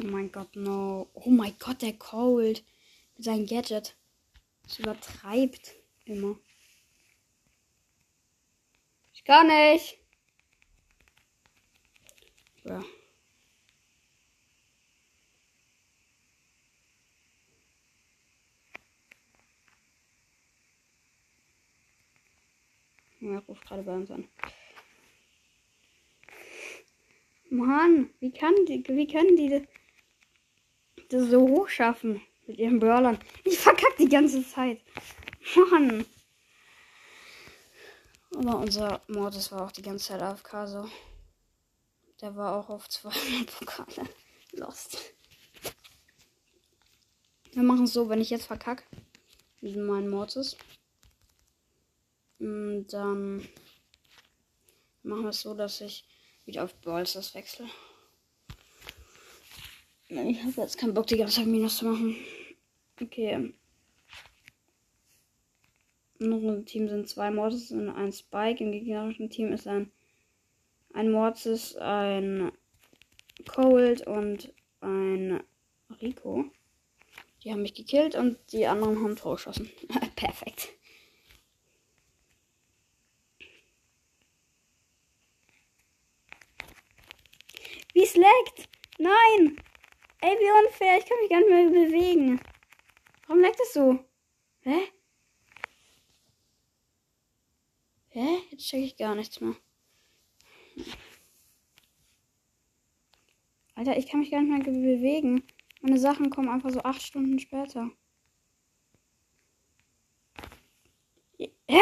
Oh 0.01 0.07
mein 0.07 0.28
Gott, 0.39 0.55
no. 0.55 1.09
Oh 1.15 1.29
mein 1.31 1.53
Gott, 1.59 1.81
der 1.81 1.97
Cold. 1.97 2.63
Seinem 3.17 3.45
Gadget. 3.45 3.97
Das 4.63 4.79
übertreibt 4.79 5.75
immer. 6.05 6.39
Ich 9.13 9.25
kann 9.25 9.47
nicht. 9.47 9.97
Ja. 12.63 12.81
Ja, 23.19 23.39
ruft 23.39 23.65
gerade 23.65 23.83
bei 23.83 23.93
uns 23.93 24.09
an. 24.09 24.29
Mann, 27.49 28.13
wie 28.21 28.31
kann 28.31 28.53
die, 28.67 28.85
wie 28.87 29.07
können 29.07 29.35
die 29.35 29.67
das 31.09 31.29
so 31.29 31.41
hoch 31.41 31.69
schaffen 31.69 32.21
mit 32.47 32.57
ihren 32.57 32.79
Brawlern? 32.79 33.19
Ich 33.43 33.59
verkack 33.59 33.97
die 33.97 34.09
ganze 34.09 34.45
Zeit. 34.47 34.79
Mann. 35.71 36.05
Aber 38.35 38.57
unser 38.57 39.01
Mortis 39.07 39.51
war 39.51 39.63
auch 39.65 39.71
die 39.71 39.81
ganze 39.81 40.07
Zeit 40.07 40.21
AFK 40.21 40.67
so. 40.67 40.89
Der 42.21 42.35
war 42.35 42.55
auch 42.55 42.69
auf 42.69 42.87
200 42.87 43.59
Pokale. 43.59 44.09
Lost. 44.51 45.13
Wir 47.51 47.63
machen 47.63 47.85
es 47.85 47.93
so, 47.93 48.09
wenn 48.09 48.21
ich 48.21 48.29
jetzt 48.29 48.45
verkacke, 48.45 48.83
mit 49.61 49.75
meinen 49.75 50.09
Mortis, 50.09 50.55
mm, 52.37 52.81
dann 52.87 53.47
machen 55.03 55.23
wir 55.23 55.29
es 55.29 55.41
so, 55.41 55.53
dass 55.53 55.81
ich 55.81 56.05
wieder 56.45 56.63
auf 56.63 56.73
Ballstars 56.75 57.33
wechsle. 57.33 57.67
Ich 60.09 60.41
habe 60.41 60.61
jetzt 60.61 60.79
keinen 60.79 60.95
Bock, 60.95 61.05
die 61.05 61.17
ganze 61.17 61.35
Zeit 61.35 61.45
Minus 61.45 61.77
zu 61.77 61.85
machen. 61.85 62.15
Okay. 62.99 63.53
In 66.17 66.33
unserem 66.33 66.65
Team 66.65 66.89
sind 66.89 67.07
zwei 67.07 67.29
Mortis 67.29 67.71
und 67.71 67.89
ein 67.89 68.11
Spike. 68.11 68.63
Im 68.63 68.71
gegnerischen 68.71 69.29
Team 69.29 69.53
ist 69.53 69.67
ein, 69.67 69.91
ein 70.93 71.11
Mortis, 71.11 71.75
ein 71.75 72.51
Cold 73.47 74.05
und 74.07 74.51
ein 74.81 75.43
Rico. 76.01 76.45
Die 77.43 77.51
haben 77.51 77.61
mich 77.61 77.75
gekillt 77.75 78.15
und 78.15 78.37
die 78.51 78.65
anderen 78.65 79.03
haben 79.03 79.15
Tor 79.15 79.35
geschossen. 79.35 79.69
Perfekt. 80.15 80.69
Wie 87.93 88.03
es 88.03 88.15
leckt! 88.15 88.69
Nein! 88.97 89.59
Ey, 90.21 90.31
wie 90.31 90.67
unfair. 90.67 90.97
Ich 90.97 91.05
kann 91.05 91.17
mich 91.21 91.29
gar 91.29 91.39
nicht 91.39 91.49
mehr 91.49 91.69
bewegen. 91.69 92.41
Warum 93.27 93.41
leckt 93.41 93.59
es 93.61 93.73
so? 93.73 93.99
Hä? 94.61 94.91
Hä? 98.09 98.39
Jetzt 98.51 98.67
check 98.67 98.83
ich 98.83 98.97
gar 98.97 99.15
nichts 99.15 99.39
mehr. 99.39 99.55
Alter, 103.75 103.97
ich 103.97 104.07
kann 104.07 104.19
mich 104.19 104.31
gar 104.31 104.41
nicht 104.41 104.65
mehr 104.65 104.73
bewegen. 104.73 105.43
Meine 105.81 105.99
Sachen 105.99 106.29
kommen 106.29 106.49
einfach 106.49 106.71
so 106.71 106.81
acht 106.81 107.01
Stunden 107.01 107.39
später. 107.39 107.89
Hä? 111.37 111.81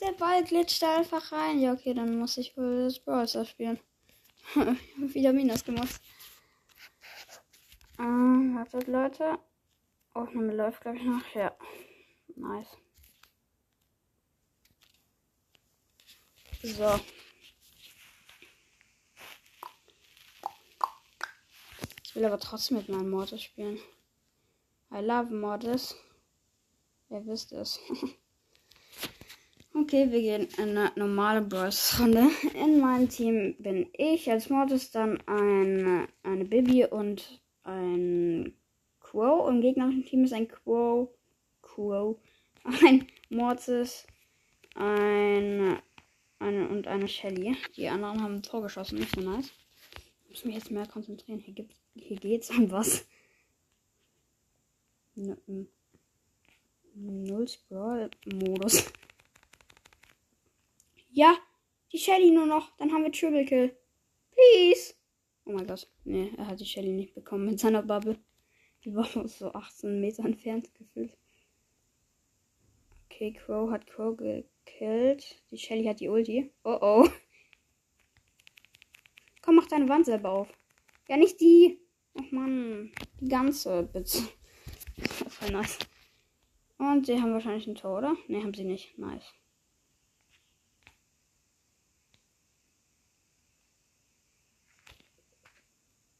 Der 0.00 0.12
Ball 0.12 0.42
glitscht 0.42 0.82
da 0.82 0.96
einfach 0.98 1.30
rein. 1.32 1.60
Ja, 1.60 1.74
okay, 1.74 1.92
dann 1.92 2.18
muss 2.18 2.38
ich 2.38 2.56
wohl 2.56 2.84
das 2.84 2.98
Browser 2.98 3.44
spielen. 3.44 3.78
Wieder 4.96 5.32
Minus 5.34 5.64
gemacht. 5.64 6.00
Ähm, 8.02 8.56
wartet, 8.56 8.88
Leute. 8.88 9.38
Aufnahme 10.12 10.52
läuft, 10.52 10.80
glaube 10.80 10.98
ich, 10.98 11.04
noch. 11.04 11.34
Ja. 11.36 11.56
Nice. 12.34 12.76
So. 16.64 16.98
Ich 22.02 22.16
will 22.16 22.24
aber 22.24 22.40
trotzdem 22.40 22.78
mit 22.78 22.88
meinem 22.88 23.08
Mortis 23.08 23.42
spielen. 23.42 23.78
I 24.92 24.98
love 24.98 25.32
Mortis. 25.32 25.94
Ihr 27.08 27.24
wisst 27.24 27.52
es. 27.52 27.78
okay, 29.74 30.10
wir 30.10 30.20
gehen 30.20 30.48
in 30.58 30.76
eine 30.76 30.92
normale 30.96 31.40
Bros-Runde. 31.40 32.30
In 32.54 32.80
meinem 32.80 33.08
Team 33.08 33.54
bin 33.60 33.88
ich 33.92 34.28
als 34.28 34.50
Mortis, 34.50 34.90
dann 34.90 35.20
eine, 35.28 36.08
eine 36.24 36.44
Bibi 36.44 36.86
und 36.86 37.41
ein 37.64 38.54
Quo. 39.00 39.48
Im 39.48 39.60
gegnerischen 39.60 40.04
Team 40.04 40.24
ist 40.24 40.32
ein 40.32 40.48
Quo. 40.48 41.14
Quo. 41.60 42.18
Ein 42.64 43.08
Mortis. 43.28 44.06
Ein 44.74 45.78
eine 46.42 46.68
und 46.68 46.86
eine 46.86 47.08
Shelly. 47.08 47.56
Die 47.76 47.88
anderen 47.88 48.22
haben 48.22 48.34
ein 48.36 48.42
Tor 48.42 48.62
geschossen, 48.62 48.98
nicht 48.98 49.14
so 49.14 49.20
nice. 49.20 49.50
Ich 50.24 50.30
muss 50.30 50.44
mich 50.44 50.54
jetzt 50.56 50.70
mehr 50.70 50.86
konzentrieren. 50.86 51.38
Hier, 51.38 51.54
gibt, 51.54 51.74
hier 51.94 52.16
geht's 52.16 52.50
um 52.50 52.70
was. 52.70 53.06
Null 56.94 57.46
Brawl 57.68 58.10
Modus. 58.24 58.92
Ja, 61.10 61.36
die 61.92 61.98
Shelly 61.98 62.30
nur 62.30 62.46
noch. 62.46 62.76
Dann 62.76 62.92
haben 62.92 63.04
wir 63.04 63.12
Triple 63.12 63.44
Kill. 63.44 63.76
Please. 64.32 64.94
Oh 65.44 65.52
mein 65.52 65.66
Gott. 65.66 65.88
Nee, 66.04 66.32
er 66.36 66.46
hat 66.46 66.60
die 66.60 66.66
Shelly 66.66 66.92
nicht 66.92 67.14
bekommen 67.14 67.46
mit 67.46 67.58
seiner 67.58 67.82
Bubble. 67.82 68.18
Die 68.84 68.94
war 68.94 69.06
so 69.28 69.52
18 69.52 70.00
Meter 70.00 70.24
entfernt 70.24 70.74
gefühlt. 70.74 71.16
Okay, 73.06 73.32
Crow 73.32 73.70
hat 73.70 73.86
Crow 73.86 74.16
gekillt. 74.16 75.42
Die 75.50 75.58
Shelly 75.58 75.84
hat 75.84 76.00
die 76.00 76.08
Ulti. 76.08 76.50
Oh 76.64 76.78
oh. 76.80 77.08
Komm, 79.42 79.56
mach 79.56 79.66
deine 79.66 79.88
Wand 79.88 80.06
selber 80.06 80.30
auf. 80.30 80.48
Ja, 81.08 81.16
nicht 81.16 81.40
die. 81.40 81.78
Ach 82.14 82.30
man, 82.30 82.92
die 83.20 83.28
ganze, 83.28 83.82
bitte. 83.92 84.18
Voll 85.28 85.50
nice. 85.52 85.78
Und 86.78 87.06
sie 87.06 87.20
haben 87.20 87.32
wahrscheinlich 87.32 87.66
ein 87.66 87.74
Tor, 87.74 87.98
oder? 87.98 88.16
Ne, 88.28 88.42
haben 88.42 88.54
sie 88.54 88.64
nicht. 88.64 88.98
Nice. 88.98 89.32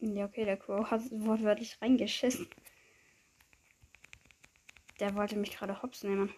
Ja, 0.04 0.24
okay, 0.24 0.44
der 0.44 0.56
Crow 0.56 0.90
hat 0.90 1.00
wortwörtlich 1.12 1.80
reingeschissen. 1.80 2.48
Der 4.98 5.14
wollte 5.14 5.36
mich 5.36 5.52
gerade 5.56 5.80
hops 5.80 6.02
nehmen. 6.02 6.34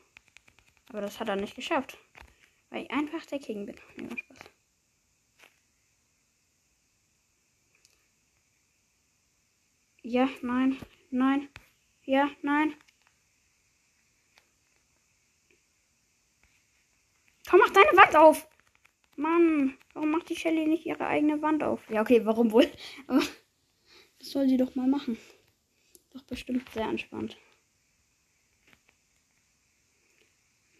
Aber 0.90 1.00
das 1.00 1.18
hat 1.18 1.30
er 1.30 1.36
nicht 1.36 1.56
geschafft. 1.56 1.96
Weil 2.68 2.82
ich 2.82 2.90
einfach 2.90 3.24
der 3.24 3.38
King 3.38 3.64
bin. 3.64 3.76
Nee, 3.96 4.16
Spaß. 4.18 4.38
Ja, 10.02 10.28
nein, 10.42 10.76
nein. 11.10 11.48
Ja, 12.04 12.28
nein. 12.42 12.74
Komm, 17.48 17.60
mach 17.60 17.70
deine 17.70 17.96
Wand 17.96 18.14
auf. 18.14 18.46
Mann, 19.16 19.78
warum 19.94 20.10
macht 20.10 20.28
die 20.28 20.36
Shelly 20.36 20.66
nicht 20.66 20.84
ihre 20.84 21.06
eigene 21.06 21.40
Wand 21.40 21.62
auf? 21.62 21.80
Ja, 21.88 22.02
okay, 22.02 22.26
warum 22.26 22.52
wohl? 22.52 22.70
Das 24.24 24.32
soll 24.32 24.48
sie 24.48 24.56
doch 24.56 24.74
mal 24.74 24.86
machen. 24.86 25.18
Doch 26.14 26.22
bestimmt 26.22 26.66
sehr 26.70 26.88
entspannt. 26.88 27.36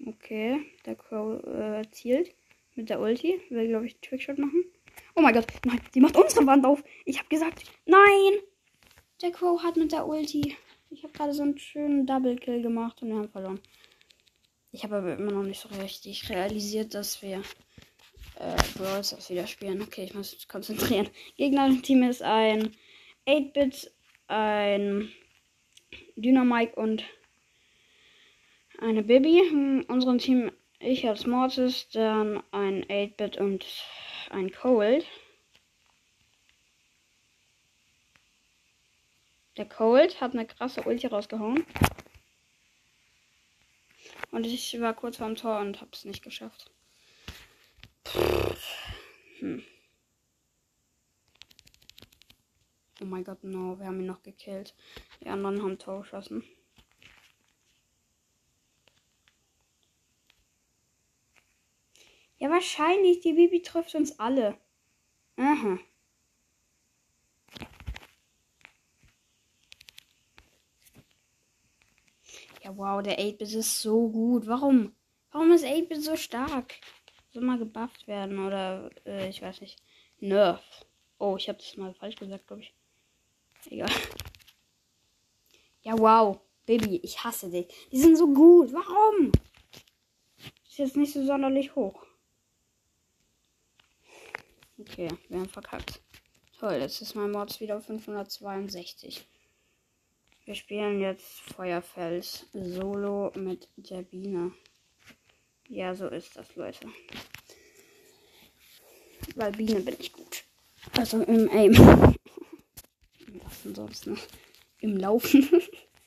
Okay, 0.06 0.64
der 0.86 0.94
Crow 0.94 1.44
äh, 1.44 1.82
zielt 1.90 2.34
mit 2.74 2.88
der 2.88 3.00
Ulti. 3.00 3.38
Will, 3.50 3.68
glaube 3.68 3.86
ich, 3.86 4.00
Trickshot 4.00 4.38
machen. 4.38 4.64
Oh 5.14 5.20
mein 5.20 5.34
Gott, 5.34 5.46
nein, 5.66 5.78
die 5.94 6.00
macht 6.00 6.16
unsere 6.16 6.46
Wand 6.46 6.64
auf. 6.64 6.82
Ich 7.04 7.18
habe 7.18 7.28
gesagt, 7.28 7.64
nein. 7.84 8.40
Der 9.20 9.30
Crow 9.30 9.62
hat 9.62 9.76
mit 9.76 9.92
der 9.92 10.06
Ulti. 10.06 10.56
Ich 10.88 11.02
habe 11.02 11.12
gerade 11.12 11.34
so 11.34 11.42
einen 11.42 11.58
schönen 11.58 12.06
Double 12.06 12.36
Kill 12.36 12.62
gemacht 12.62 13.02
und 13.02 13.08
wir 13.08 13.16
haben 13.16 13.28
verloren. 13.28 13.60
Ich 14.72 14.84
habe 14.84 14.96
aber 14.96 15.18
immer 15.18 15.32
noch 15.32 15.42
nicht 15.42 15.60
so 15.60 15.68
richtig 15.82 16.30
realisiert, 16.30 16.94
dass 16.94 17.20
wir 17.20 17.42
äh, 18.36 18.56
Brawl 18.78 19.04
Stars 19.04 19.28
wieder 19.28 19.46
spielen. 19.46 19.82
Okay, 19.82 20.04
ich 20.04 20.14
muss 20.14 20.32
mich 20.32 20.48
konzentrieren. 20.48 21.10
Gegner-Team 21.36 22.04
ist 22.04 22.22
ein 22.22 22.74
8-Bit, 23.26 23.90
ein 24.28 25.12
Dynamite 26.16 26.74
und 26.76 27.04
eine 28.78 29.02
Baby. 29.02 29.40
In 29.48 29.82
unserem 29.84 30.18
Team 30.18 30.50
ich 30.78 31.08
als 31.08 31.26
Mortis, 31.26 31.88
dann 31.90 32.42
ein 32.50 32.84
8-Bit 32.84 33.38
und 33.38 33.64
ein 34.30 34.52
Cold. 34.52 35.06
Der 39.56 39.66
Cold 39.66 40.20
hat 40.20 40.32
eine 40.32 40.46
krasse 40.46 40.82
Ulti 40.82 41.06
rausgehauen. 41.06 41.64
Und 44.32 44.46
ich 44.46 44.80
war 44.80 44.94
kurz 44.94 45.18
vorm 45.18 45.36
Tor 45.36 45.60
und 45.60 45.80
hab's 45.80 46.04
nicht 46.04 46.24
geschafft. 46.24 46.70
Hm. 49.38 49.64
Oh 53.00 53.04
mein 53.06 53.24
Gott, 53.24 53.42
no, 53.42 53.78
wir 53.78 53.86
haben 53.86 54.00
ihn 54.00 54.06
noch 54.06 54.22
gekillt. 54.22 54.74
Die 55.20 55.28
anderen 55.28 55.60
haben 55.62 55.78
Tor 55.78 56.02
geschossen. 56.02 56.44
Ja, 62.38 62.50
wahrscheinlich. 62.50 63.20
Die 63.20 63.32
Bibi 63.32 63.62
trifft 63.62 63.94
uns 63.94 64.18
alle. 64.18 64.58
Aha. 65.36 65.78
Ja, 72.62 72.76
wow, 72.76 73.02
der 73.02 73.18
8-Bit 73.18 73.52
ist 73.54 73.82
so 73.82 74.08
gut. 74.08 74.46
Warum? 74.46 74.94
Warum 75.32 75.52
ist 75.52 75.64
8-Bit 75.64 76.02
so 76.02 76.16
stark? 76.16 76.74
Soll 77.32 77.42
mal 77.42 77.58
gebufft 77.58 78.06
werden 78.06 78.38
oder 78.46 78.90
äh, 79.06 79.28
ich 79.28 79.42
weiß 79.42 79.60
nicht. 79.60 79.82
Nerf. 80.20 80.62
Oh, 81.18 81.36
ich 81.36 81.48
habe 81.48 81.58
das 81.58 81.76
mal 81.76 81.94
falsch 81.94 82.16
gesagt, 82.16 82.46
glaube 82.46 82.62
ich. 82.62 82.74
Egal. 83.70 83.90
Ja, 85.82 85.98
wow. 85.98 86.40
Baby, 86.66 87.00
ich 87.02 87.22
hasse 87.22 87.50
dich. 87.50 87.66
Die 87.92 88.00
sind 88.00 88.16
so 88.16 88.32
gut. 88.32 88.72
Warum? 88.72 89.32
Ist 90.66 90.78
jetzt 90.78 90.96
nicht 90.96 91.12
so 91.12 91.24
sonderlich 91.24 91.74
hoch. 91.74 92.04
Okay, 94.78 95.08
wir 95.28 95.38
haben 95.38 95.48
verkackt. 95.48 96.00
Toll, 96.58 96.74
jetzt 96.74 97.00
ist 97.00 97.14
mein 97.14 97.30
Mods 97.30 97.60
wieder 97.60 97.76
auf 97.76 97.86
562. 97.86 99.26
Wir 100.44 100.54
spielen 100.54 101.00
jetzt 101.00 101.26
Feuerfels 101.26 102.46
Solo 102.52 103.30
mit 103.34 103.68
der 103.76 104.02
Biene. 104.02 104.52
Ja, 105.68 105.94
so 105.94 106.08
ist 106.08 106.36
das, 106.36 106.54
Leute. 106.56 106.88
Weil 109.36 109.52
Biene 109.52 109.80
bin 109.80 109.96
ich 109.98 110.12
gut. 110.12 110.44
Also 110.96 111.22
im 111.22 111.48
Aim. 111.50 112.14
Denn 113.64 113.74
sonst 113.74 114.06
noch? 114.06 114.18
Im 114.80 114.96
Laufen. 114.96 115.48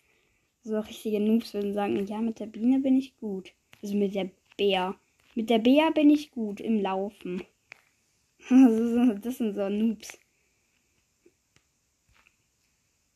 so 0.63 0.79
richtige 0.79 1.19
Noobs 1.19 1.53
würden 1.53 1.73
sagen, 1.73 2.05
ja, 2.05 2.19
mit 2.19 2.39
der 2.39 2.45
Biene 2.45 2.79
bin 2.79 2.95
ich 2.97 3.17
gut. 3.17 3.53
Also 3.81 3.95
mit 3.95 4.13
der 4.15 4.29
Bär. 4.57 4.95
Mit 5.35 5.49
der 5.49 5.59
Bär 5.59 5.91
bin 5.91 6.09
ich 6.09 6.31
gut 6.31 6.59
im 6.59 6.81
Laufen. 6.81 7.43
das 8.49 9.37
sind 9.37 9.55
so 9.55 9.69
Noobs. 9.69 10.19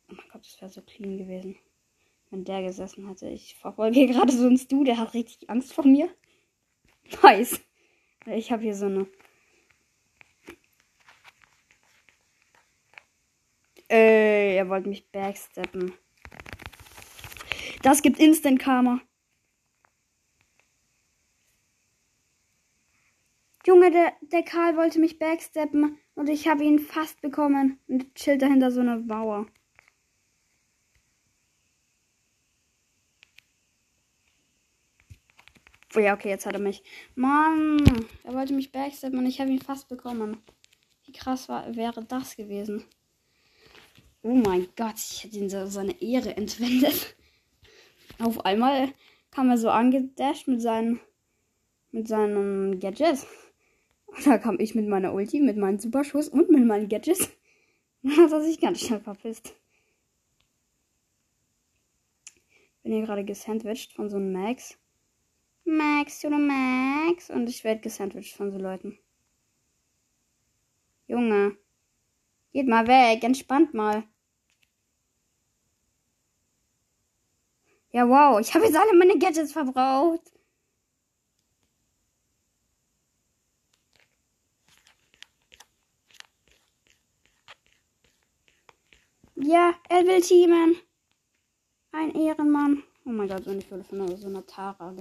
Oh 0.09 0.13
mein 0.15 0.27
Gott, 0.31 0.41
das 0.41 0.61
wäre 0.61 0.71
so 0.71 0.81
clean 0.81 1.17
gewesen. 1.17 1.55
Wenn 2.29 2.43
der 2.43 2.63
gesessen 2.63 3.07
hätte. 3.07 3.27
Ich 3.29 3.55
verfolge 3.55 4.07
gerade 4.07 4.31
so 4.31 4.47
ein 4.47 4.57
Stu, 4.57 4.83
der 4.83 4.97
hat 4.97 5.13
richtig 5.13 5.49
Angst 5.49 5.73
vor 5.73 5.85
mir. 5.85 6.09
Nice. 7.23 7.61
Ich 8.25 8.51
habe 8.51 8.63
hier 8.63 8.75
so 8.75 8.85
eine. 8.85 9.07
Äh, 13.91 14.55
er 14.55 14.69
wollte 14.69 14.87
mich 14.87 15.11
backsteppen. 15.11 15.93
Das 17.83 18.01
gibt 18.01 18.19
Instant 18.19 18.57
Karma. 18.57 19.01
Junge, 23.67 23.91
der, 23.91 24.13
der 24.21 24.43
Karl 24.43 24.77
wollte 24.77 24.97
mich 24.97 25.19
backsteppen 25.19 25.97
und 26.15 26.29
ich 26.29 26.47
habe 26.47 26.63
ihn 26.63 26.79
fast 26.79 27.21
bekommen 27.21 27.79
und 27.87 28.15
chillt 28.15 28.41
dahinter 28.41 28.71
so 28.71 28.79
eine 28.79 28.97
Mauer. 28.97 29.45
Oh 35.93 35.99
ja, 35.99 36.13
okay, 36.13 36.29
jetzt 36.29 36.45
hat 36.45 36.53
er 36.53 36.59
mich. 36.59 36.81
Mann, 37.15 37.83
er 38.23 38.33
wollte 38.33 38.53
mich 38.53 38.71
backsteppen 38.71 39.19
und 39.19 39.25
ich 39.25 39.41
habe 39.41 39.51
ihn 39.51 39.61
fast 39.61 39.89
bekommen. 39.89 40.41
Wie 41.05 41.11
krass 41.11 41.49
war, 41.49 41.75
wäre 41.75 42.05
das 42.05 42.37
gewesen? 42.37 42.85
Oh 44.23 44.33
mein 44.33 44.67
Gott, 44.75 44.95
ich 44.97 45.23
hätte 45.23 45.37
ihn 45.37 45.49
so 45.49 45.65
seine 45.65 45.99
Ehre 46.01 46.37
entwendet. 46.37 47.15
Auf 48.19 48.45
einmal 48.45 48.93
kam 49.31 49.49
er 49.49 49.57
so 49.57 49.69
angedasht 49.69 50.47
mit 50.47 50.61
seinen 50.61 50.99
mit 51.91 52.07
seinem 52.07 52.79
Gadget. 52.79 53.25
Und 54.05 54.25
da 54.25 54.37
kam 54.37 54.59
ich 54.59 54.75
mit 54.75 54.87
meiner 54.87 55.13
Ulti, 55.13 55.39
mit 55.39 55.57
meinem 55.57 55.79
Superschuss 55.79 56.27
und 56.27 56.49
mit 56.49 56.65
meinen 56.65 56.89
Gadgets. 56.89 57.29
Dann 58.03 58.17
hat 58.17 58.31
er 58.31 58.41
sich 58.41 58.59
ganz 58.59 58.81
schnell 58.81 58.99
verpisst. 58.99 59.55
Bin 62.83 62.93
hier 62.93 63.05
gerade 63.05 63.23
gesandwiched 63.23 63.93
von 63.93 64.09
so 64.09 64.17
einem 64.17 64.31
Max. 64.31 64.77
Max, 65.63 66.25
oder 66.25 66.39
Max. 66.39 67.29
Und 67.29 67.47
ich 67.47 67.63
werde 67.63 67.81
gesandwiched 67.81 68.35
von 68.35 68.51
so 68.51 68.57
Leuten. 68.57 68.97
Junge. 71.07 71.57
Geht 72.53 72.67
mal 72.67 72.87
weg, 72.87 73.23
entspannt 73.23 73.73
mal. 73.73 74.03
Ja, 77.93 78.07
wow, 78.07 78.39
ich 78.39 78.53
habe 78.53 78.65
jetzt 78.65 78.77
alle 78.77 78.97
meine 78.97 79.17
Gadgets 79.17 79.51
verbraucht. 79.51 80.21
Ja, 89.35 89.73
er 89.89 90.05
will 90.05 90.21
teamen. 90.21 90.77
Ein 91.91 92.15
Ehrenmann. 92.15 92.83
Oh 93.05 93.09
mein 93.09 93.27
Gott, 93.27 93.47
und 93.47 93.57
ich 93.57 93.71
wurde 93.71 93.83
von 93.83 94.15
so 94.15 94.27
einer 94.27 94.45
Tara 94.45 94.93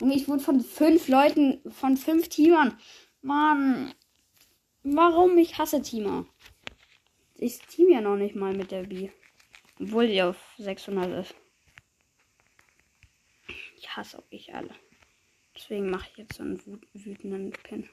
Junge, 0.00 0.14
ich 0.14 0.28
wurde 0.28 0.42
von 0.42 0.60
fünf 0.60 1.08
Leuten, 1.08 1.60
von 1.70 1.96
fünf 1.96 2.28
Teamern. 2.28 2.78
Mann. 3.22 3.94
Warum? 4.82 5.36
Ich 5.38 5.58
hasse 5.58 5.82
Teamer. 5.82 6.26
Ich 7.36 7.58
team 7.58 7.90
ja 7.90 8.00
noch 8.00 8.16
nicht 8.16 8.36
mal 8.36 8.54
mit 8.54 8.70
der 8.70 8.84
B. 8.84 9.10
Obwohl 9.80 10.06
die 10.06 10.22
auf 10.22 10.36
600 10.58 11.26
ist. 11.26 11.34
Ich 13.84 13.96
hasse 13.96 14.22
ich 14.30 14.54
alle. 14.54 14.74
Deswegen 15.54 15.90
mache 15.90 16.08
ich 16.10 16.16
jetzt 16.16 16.36
so 16.36 16.42
einen 16.42 16.58
wütenden 16.94 17.50
Pin. 17.50 17.86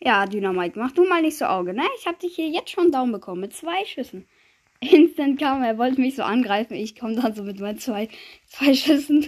Ja, 0.00 0.24
Dynamite, 0.24 0.78
mach 0.78 0.92
du 0.92 1.04
mal 1.04 1.20
nicht 1.20 1.36
so 1.36 1.44
Auge, 1.44 1.74
ne? 1.74 1.84
Ich 1.98 2.06
hab 2.06 2.18
dich 2.18 2.34
hier 2.34 2.48
jetzt 2.48 2.70
schon 2.70 2.90
Daumen 2.90 3.12
bekommen 3.12 3.42
mit 3.42 3.52
zwei 3.52 3.84
Schüssen. 3.84 4.26
Instant 4.80 5.38
kam, 5.38 5.62
er 5.62 5.76
wollte 5.76 6.00
mich 6.00 6.16
so 6.16 6.22
angreifen. 6.22 6.74
Ich 6.74 6.98
komme 6.98 7.14
dann 7.14 7.34
so 7.34 7.42
mit 7.42 7.60
meinen 7.60 7.78
zwei, 7.78 8.08
zwei 8.46 8.72
Schüssen. 8.72 9.20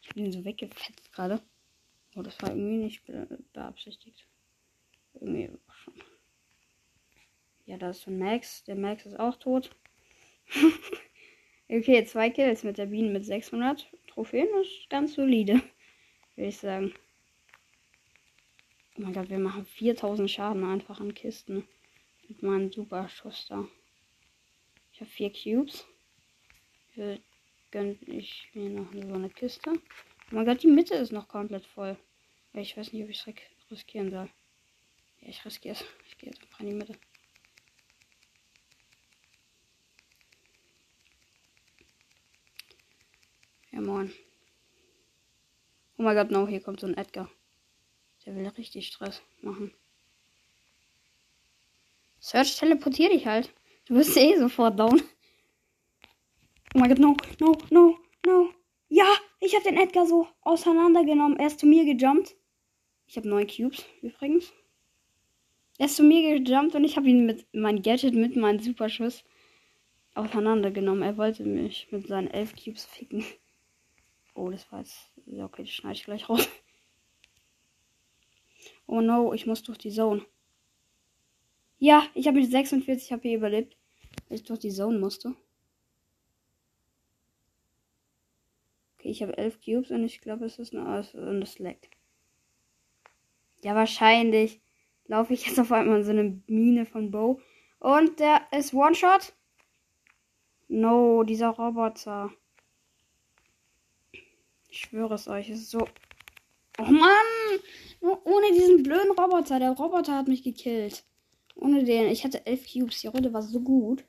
Ich 0.00 0.08
hab 0.08 0.16
ihn 0.16 0.30
so 0.30 0.44
weggefetzt 0.44 1.12
gerade. 1.12 1.42
Oh, 2.14 2.22
das 2.22 2.40
war 2.40 2.50
irgendwie 2.50 2.84
nicht 2.84 3.04
be 3.04 3.26
beabsichtigt. 3.52 4.26
Irgendwie 5.14 5.50
schon. 5.84 5.94
Ja, 7.66 7.78
da 7.78 7.90
ist 7.90 8.02
so 8.02 8.12
ein 8.12 8.18
Max. 8.18 8.62
Der 8.62 8.76
Max 8.76 9.06
ist 9.06 9.18
auch 9.18 9.36
tot. 9.36 9.70
okay, 11.68 12.04
zwei 12.04 12.30
Kills 12.30 12.62
mit 12.62 12.78
der 12.78 12.86
Biene 12.86 13.10
mit 13.10 13.24
600 13.24 13.90
Trophäen. 14.20 14.48
Ist 14.60 14.90
ganz 14.90 15.14
solide. 15.14 15.62
Würde 16.36 16.48
ich 16.48 16.58
sagen. 16.58 16.92
Oh 18.96 19.02
mein 19.02 19.14
Gott, 19.14 19.30
wir 19.30 19.38
machen 19.38 19.64
4000 19.64 20.30
Schaden 20.30 20.62
einfach 20.62 21.00
an 21.00 21.14
Kisten. 21.14 21.66
Mit 22.28 22.42
meinem 22.42 22.70
Superschuss 22.70 23.46
da. 23.48 23.66
Ich 24.92 25.00
habe 25.00 25.10
vier 25.10 25.32
Cubes. 25.32 25.86
Hier 26.90 27.18
gönne 27.70 27.96
ich 28.06 28.50
mir 28.52 28.68
noch 28.68 28.92
so 28.92 29.14
eine 29.14 29.30
Kiste. 29.30 29.72
Oh 29.72 30.34
mein 30.34 30.44
Gott, 30.44 30.62
die 30.62 30.66
Mitte 30.66 30.96
ist 30.96 31.12
noch 31.12 31.26
komplett 31.26 31.64
voll. 31.64 31.96
Ich 32.52 32.76
weiß 32.76 32.92
nicht, 32.92 33.02
ob 33.02 33.08
ich 33.08 33.26
es 33.26 33.70
riskieren 33.70 34.10
soll. 34.10 34.28
Ja, 35.22 35.28
ich 35.28 35.42
riskiere 35.46 35.76
es. 35.76 35.84
Ich 36.06 36.18
gehe 36.18 36.28
jetzt 36.28 36.42
einfach 36.42 36.60
in 36.60 36.66
die 36.66 36.74
Mitte. 36.74 36.92
Ja, 43.72 43.80
moin. 43.80 44.12
Oh 45.96 46.02
mein 46.02 46.16
Gott, 46.16 46.30
no, 46.30 46.48
hier 46.48 46.60
kommt 46.60 46.80
so 46.80 46.86
ein 46.86 46.96
Edgar. 46.96 47.30
Der 48.24 48.34
will 48.34 48.46
richtig 48.48 48.86
Stress 48.86 49.22
machen. 49.42 49.72
Search 52.20 52.56
teleportiert 52.56 53.12
dich 53.12 53.26
halt. 53.26 53.52
Du 53.86 53.94
bist 53.94 54.16
eh 54.16 54.36
sofort 54.38 54.78
down. 54.78 55.02
Oh 56.74 56.78
mein 56.78 56.88
Gott, 56.88 56.98
no, 56.98 57.16
no, 57.38 57.58
no, 57.70 57.98
no. 58.26 58.50
Ja, 58.88 59.06
ich 59.40 59.54
habe 59.54 59.64
den 59.64 59.76
Edgar 59.76 60.06
so 60.06 60.28
auseinandergenommen. 60.42 61.38
Er 61.38 61.46
ist 61.46 61.60
zu 61.60 61.66
mir 61.66 61.84
gejumpt. 61.84 62.36
Ich 63.06 63.16
habe 63.16 63.28
neun 63.28 63.46
Cubes 63.46 63.84
übrigens. 64.02 64.52
Er 65.78 65.86
ist 65.86 65.96
zu 65.96 66.02
mir 66.02 66.38
gejumpt 66.38 66.74
und 66.74 66.84
ich 66.84 66.96
habe 66.96 67.08
ihn 67.08 67.24
mit 67.24 67.46
meinem 67.54 67.82
Gadget, 67.82 68.14
mit 68.14 68.36
meinem 68.36 68.60
Superschuss 68.60 69.24
auseinandergenommen. 70.14 71.02
Er 71.02 71.16
wollte 71.16 71.44
mich 71.44 71.88
mit 71.90 72.06
seinen 72.06 72.28
elf 72.28 72.54
Cubes 72.54 72.84
ficken. 72.84 73.24
Oh, 74.40 74.48
das 74.48 74.72
war 74.72 74.78
jetzt. 74.78 75.12
Ja, 75.26 75.44
okay, 75.44 75.64
das 75.64 75.70
schneide 75.70 75.96
ich 75.96 76.04
gleich 76.04 76.26
raus. 76.30 76.48
Oh 78.86 79.02
no, 79.02 79.34
ich 79.34 79.44
muss 79.44 79.62
durch 79.62 79.76
die 79.76 79.90
Zone. 79.90 80.24
Ja, 81.78 82.06
ich 82.14 82.26
habe 82.26 82.40
mit 82.40 82.50
46 82.50 83.12
HP 83.12 83.34
überlebt, 83.34 83.76
weil 84.28 84.38
ich 84.38 84.44
durch 84.44 84.60
die 84.60 84.70
Zone 84.70 84.98
musste. 84.98 85.34
Okay, 88.96 89.10
ich 89.10 89.22
habe 89.22 89.36
11 89.36 89.60
Cubes 89.62 89.90
und 89.90 90.04
ich 90.04 90.22
glaube, 90.22 90.46
es 90.46 90.58
ist 90.58 90.74
aus 90.74 91.14
und 91.14 91.42
es 91.42 91.58
leckt. 91.58 91.90
Ja, 93.62 93.74
wahrscheinlich 93.74 94.62
laufe 95.04 95.34
ich 95.34 95.46
jetzt 95.46 95.60
auf 95.60 95.70
einmal 95.70 95.98
in 95.98 96.04
so 96.04 96.12
eine 96.12 96.42
Mine 96.46 96.86
von 96.86 97.10
Bo. 97.10 97.42
Und 97.78 98.18
der 98.18 98.40
ist 98.52 98.72
One-Shot. 98.72 99.34
No, 100.68 101.24
dieser 101.24 101.50
Roboter. 101.50 102.32
Ich 104.70 104.78
schwöre 104.80 105.14
es 105.14 105.26
euch, 105.26 105.50
es 105.50 105.60
ist 105.60 105.70
so. 105.70 105.86
Oh 106.78 106.84
Mann! 106.84 107.60
Nur 108.00 108.24
ohne 108.26 108.52
diesen 108.52 108.82
blöden 108.82 109.10
Roboter. 109.10 109.58
Der 109.58 109.72
Roboter 109.72 110.16
hat 110.16 110.28
mich 110.28 110.42
gekillt. 110.42 111.04
Ohne 111.56 111.84
den. 111.84 112.08
Ich 112.08 112.24
hatte 112.24 112.46
elf 112.46 112.72
Cubes. 112.72 113.00
Die 113.00 113.08
Runde 113.08 113.32
war 113.32 113.42
so 113.42 113.60
gut. 113.60 114.04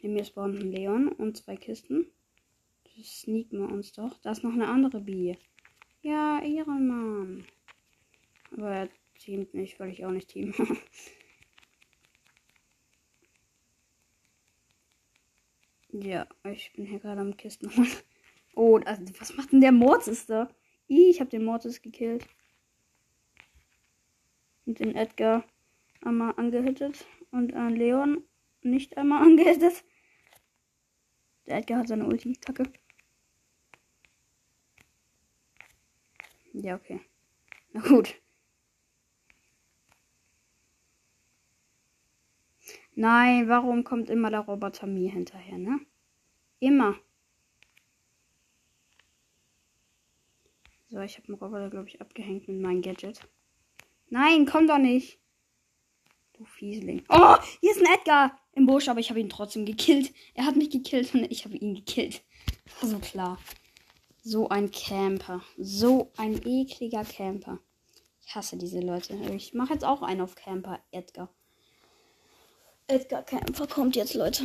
In 0.00 0.12
mir 0.12 0.24
spawnen 0.24 0.58
ein 0.58 0.72
Leon 0.72 1.08
und 1.08 1.36
zwei 1.36 1.56
Kisten. 1.56 2.06
Das 2.96 3.22
sneaken 3.22 3.58
wir 3.58 3.68
uns 3.68 3.92
doch. 3.92 4.16
Da 4.22 4.30
ist 4.30 4.44
noch 4.44 4.52
eine 4.52 4.68
andere 4.68 5.00
Bee. 5.00 5.36
Ja, 6.02 6.40
Ehrenmann. 6.40 7.44
Aber 8.52 8.70
er 8.70 8.88
teamt 9.18 9.54
nicht, 9.54 9.78
weil 9.80 9.90
ich 9.90 10.04
auch 10.06 10.12
nicht 10.12 10.28
team. 10.28 10.54
Ja, 16.02 16.28
ich 16.44 16.72
bin 16.74 16.86
hier 16.86 17.00
gerade 17.00 17.20
am 17.20 17.36
Kisten. 17.36 17.70
oh, 18.54 18.78
also, 18.84 19.02
was 19.18 19.36
macht 19.36 19.50
denn 19.50 19.60
der 19.60 19.72
Mortis 19.72 20.26
da? 20.26 20.48
Ich 20.86 21.20
habe 21.20 21.30
den 21.30 21.44
Mortis 21.44 21.82
gekillt. 21.82 22.26
Und 24.64 24.78
den 24.78 24.94
Edgar 24.94 25.44
einmal 26.02 26.34
angehittet. 26.36 27.04
Und 27.32 27.52
an 27.54 27.74
Leon 27.74 28.22
nicht 28.62 28.96
einmal 28.96 29.22
angehittet. 29.26 29.84
Der 31.46 31.58
Edgar 31.58 31.80
hat 31.80 31.88
seine 31.88 32.06
Ulti-Kacke. 32.06 32.70
Ja, 36.52 36.76
okay. 36.76 37.00
Na 37.72 37.80
gut. 37.80 38.14
Nein, 42.94 43.48
warum 43.48 43.84
kommt 43.84 44.10
immer 44.10 44.30
der 44.30 44.40
Roboter 44.40 44.86
mir 44.86 45.10
hinterher, 45.10 45.58
ne? 45.58 45.80
Immer. 46.60 46.96
So, 50.90 51.00
ich 51.00 51.16
habe 51.16 51.26
den 51.26 51.34
Roboter, 51.34 51.68
glaube 51.70 51.88
ich, 51.88 52.00
abgehängt 52.00 52.48
mit 52.48 52.60
meinem 52.60 52.82
Gadget. 52.82 53.20
Nein, 54.08 54.46
komm 54.46 54.66
doch 54.66 54.78
nicht. 54.78 55.20
Du 56.32 56.44
Fiesling. 56.44 57.04
Oh, 57.08 57.36
hier 57.60 57.70
ist 57.72 57.80
ein 57.80 57.94
Edgar 57.94 58.38
im 58.52 58.66
Busch, 58.66 58.88
aber 58.88 59.00
ich 59.00 59.10
habe 59.10 59.20
ihn 59.20 59.28
trotzdem 59.28 59.66
gekillt. 59.66 60.14
Er 60.34 60.46
hat 60.46 60.56
mich 60.56 60.70
gekillt 60.70 61.12
und 61.14 61.30
ich 61.30 61.44
habe 61.44 61.56
ihn 61.56 61.74
gekillt. 61.74 62.22
War 62.80 62.88
so 62.88 62.98
klar. 63.00 63.38
So 64.22 64.48
ein 64.48 64.70
Camper. 64.70 65.42
So 65.58 66.12
ein 66.16 66.40
ekliger 66.46 67.04
Camper. 67.04 67.60
Ich 68.24 68.34
hasse 68.34 68.56
diese 68.56 68.80
Leute. 68.80 69.14
Ich 69.34 69.52
mache 69.52 69.74
jetzt 69.74 69.84
auch 69.84 70.02
einen 70.02 70.20
auf 70.20 70.34
Camper, 70.34 70.80
Edgar. 70.90 71.28
Edgar 72.86 73.22
Kämpfer 73.22 73.66
kommt 73.66 73.96
jetzt, 73.96 74.14
Leute. 74.14 74.44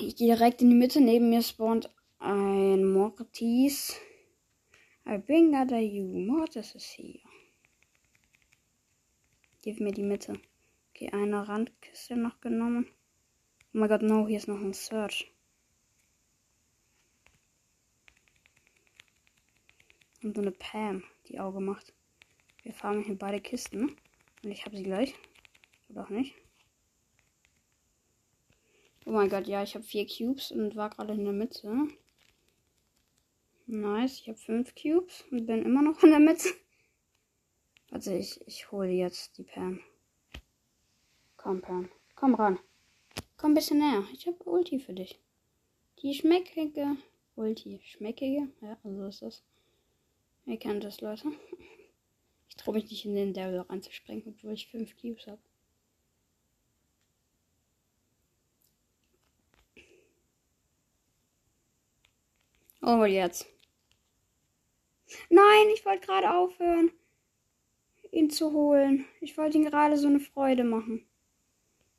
Ich 0.00 0.14
gehe 0.14 0.28
direkt 0.28 0.62
in 0.62 0.70
die 0.70 0.76
Mitte. 0.76 1.00
Neben 1.00 1.28
mir 1.28 1.42
spawnt 1.42 1.92
ein 2.20 2.84
Mortis. 2.84 4.00
I 5.04 5.18
bring 5.18 5.56
other 5.56 5.80
you. 5.80 6.04
Mortis 6.04 6.76
ist 6.76 6.84
hier. 6.84 7.18
Gib 9.60 9.80
mir 9.80 9.90
die 9.90 10.04
Mitte. 10.04 10.40
Okay, 10.90 11.10
eine 11.10 11.48
Randkiste 11.48 12.16
noch 12.16 12.40
genommen. 12.40 12.86
Oh 13.74 13.78
mein 13.78 13.88
Gott, 13.88 14.02
no, 14.02 14.28
hier 14.28 14.36
ist 14.36 14.46
noch 14.46 14.60
ein 14.60 14.72
Search. 14.72 15.32
Und 20.22 20.36
so 20.36 20.42
eine 20.42 20.52
Pam, 20.52 21.02
die 21.26 21.40
Auge 21.40 21.58
macht. 21.58 21.92
Wir 22.62 22.72
fahren 22.72 23.02
hier 23.02 23.18
beide 23.18 23.40
Kisten. 23.40 23.96
Und 24.44 24.50
ich 24.52 24.64
habe 24.64 24.76
sie 24.76 24.84
gleich. 24.84 25.12
Oder 25.88 26.04
auch 26.04 26.10
nicht. 26.10 26.36
Oh 29.08 29.12
mein 29.12 29.30
Gott, 29.30 29.46
ja, 29.46 29.62
ich 29.62 29.74
habe 29.74 29.86
vier 29.86 30.06
Cubes 30.06 30.52
und 30.52 30.76
war 30.76 30.90
gerade 30.90 31.14
in 31.14 31.24
der 31.24 31.32
Mitte. 31.32 31.88
Nice, 33.66 34.20
ich 34.20 34.28
habe 34.28 34.36
fünf 34.36 34.74
Cubes 34.74 35.24
und 35.30 35.46
bin 35.46 35.64
immer 35.64 35.80
noch 35.80 36.02
in 36.02 36.10
der 36.10 36.18
Mitte. 36.18 36.50
Also 37.90 38.12
ich, 38.12 38.38
ich 38.46 38.70
hole 38.70 38.90
jetzt 38.90 39.38
die 39.38 39.44
Pam. 39.44 39.80
Komm, 41.38 41.62
Pam. 41.62 41.88
Komm 42.16 42.34
ran. 42.34 42.58
Komm 43.38 43.52
ein 43.52 43.54
bisschen 43.54 43.78
näher. 43.78 44.04
Ich 44.12 44.26
habe 44.26 44.44
Ulti 44.44 44.78
für 44.78 44.92
dich. 44.92 45.18
Die 46.02 46.12
schmeckige 46.12 46.98
Ulti. 47.34 47.80
Schmeckige? 47.84 48.48
Ja, 48.60 48.76
also 48.84 49.06
ist 49.06 49.22
das. 49.22 49.42
Ihr 50.44 50.58
kennt 50.58 50.84
das, 50.84 51.00
Leute. 51.00 51.32
Ich 52.50 52.56
traue 52.56 52.74
mich 52.74 52.90
nicht 52.90 53.06
in 53.06 53.14
den 53.14 53.32
Devil 53.32 53.60
reinzuspringen, 53.60 54.24
obwohl 54.26 54.52
ich 54.52 54.68
fünf 54.68 55.00
Cubes 55.00 55.26
habe. 55.26 55.40
Oh, 62.90 63.04
jetzt. 63.04 63.46
Nein, 65.28 65.68
ich 65.74 65.84
wollte 65.84 66.06
gerade 66.06 66.30
aufhören, 66.34 66.90
ihn 68.12 68.30
zu 68.30 68.50
holen. 68.52 69.04
Ich 69.20 69.36
wollte 69.36 69.58
ihm 69.58 69.66
gerade 69.66 69.98
so 69.98 70.06
eine 70.08 70.20
Freude 70.20 70.64
machen. 70.64 71.06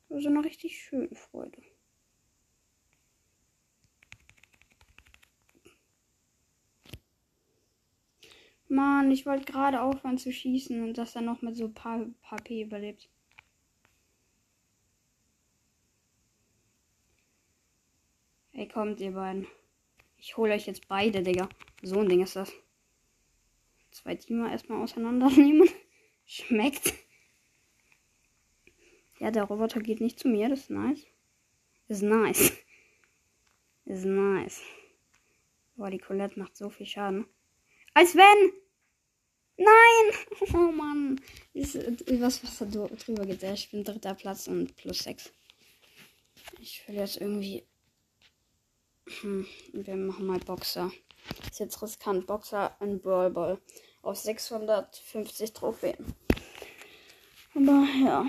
So 0.10 0.28
eine 0.28 0.44
richtig 0.44 0.82
schöne 0.82 1.14
Freude. 1.14 1.62
Mann, 8.68 9.12
ich 9.12 9.28
wollte 9.28 9.46
gerade 9.46 9.82
aufhören 9.82 10.18
zu 10.18 10.32
schießen 10.34 10.82
und 10.84 10.98
dass 10.98 11.16
er 11.16 11.22
noch 11.22 11.44
mit 11.44 11.56
so 11.56 11.66
ein 11.66 11.74
paar 11.76 12.42
P 12.44 12.64
überlebt. 12.64 13.08
Hey, 18.54 18.68
kommt 18.68 19.00
ihr 19.02 19.12
beiden. 19.12 19.46
Ich 20.20 20.36
hole 20.38 20.54
euch 20.54 20.68
jetzt 20.68 20.88
beide, 20.88 21.24
Digga. 21.24 21.50
So 21.82 22.00
ein 22.00 22.10
Ding 22.10 22.22
ist 22.22 22.36
das. 22.36 22.52
Zwei 23.92 24.16
Teamer 24.16 24.52
erstmal 24.52 24.82
auseinandernehmen. 24.82 25.70
Schmeckt. 26.26 26.94
Ja, 29.20 29.32
der 29.32 29.44
Roboter 29.44 29.80
geht 29.80 30.02
nicht 30.02 30.20
zu 30.20 30.28
mir. 30.28 30.50
Das 30.50 30.62
ist 30.62 30.70
nice. 30.70 31.06
Ist 31.88 32.04
nice. 32.04 32.54
Ist 33.86 34.06
nice. 34.06 34.62
Boah, 35.76 35.90
die 35.90 35.98
Colette 35.98 36.38
macht 36.38 36.56
so 36.56 36.70
viel 36.70 36.86
Schaden. 36.86 37.26
Als 37.96 38.16
wenn! 38.16 38.54
Nein! 39.58 40.50
Oh 40.54 40.72
Mann. 40.72 41.20
Ist, 41.54 41.76
was, 42.22 42.44
was 42.44 42.58
da 42.60 42.66
drüber 42.66 43.26
geht. 43.26 43.42
Ich 43.42 43.72
bin 43.72 43.84
dritter 43.84 44.14
Platz 44.14 44.48
und 44.48 44.76
plus 44.76 45.00
sechs. 45.00 45.34
Ich 46.62 46.88
will 46.88 46.96
jetzt 46.96 47.18
irgendwie. 47.18 47.64
Hm, 49.22 49.46
wir 49.74 49.96
machen 49.96 50.28
mal 50.28 50.40
Boxer. 50.40 50.92
Ist 51.50 51.60
jetzt 51.60 51.82
riskant. 51.82 52.28
Boxer 52.28 52.76
und 52.80 53.02
Brawl 53.02 53.32
Ball. 53.32 53.58
Auf 54.02 54.18
650 54.18 55.54
Trophäen. 55.54 56.14
Aber 57.56 57.86
ja. 58.04 58.26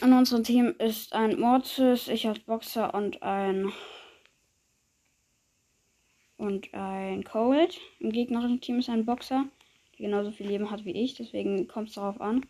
An 0.00 0.12
unserem 0.12 0.44
Team 0.44 0.74
ist 0.78 1.12
ein 1.12 1.38
Mortis, 1.38 2.08
ich 2.08 2.26
als 2.26 2.40
Boxer 2.40 2.92
und 2.94 3.22
ein 3.22 3.72
und 6.36 6.72
ein 6.74 7.22
Cold. 7.22 7.78
Im 8.00 8.10
gegnerischen 8.10 8.60
Team 8.60 8.78
ist 8.78 8.88
ein 8.88 9.04
Boxer, 9.04 9.44
der 9.98 10.06
genauso 10.06 10.32
viel 10.32 10.48
Leben 10.48 10.70
hat 10.70 10.84
wie 10.84 10.92
ich. 10.92 11.14
Deswegen 11.14 11.68
kommt 11.68 11.90
es 11.90 11.94
darauf 11.94 12.20
an, 12.20 12.46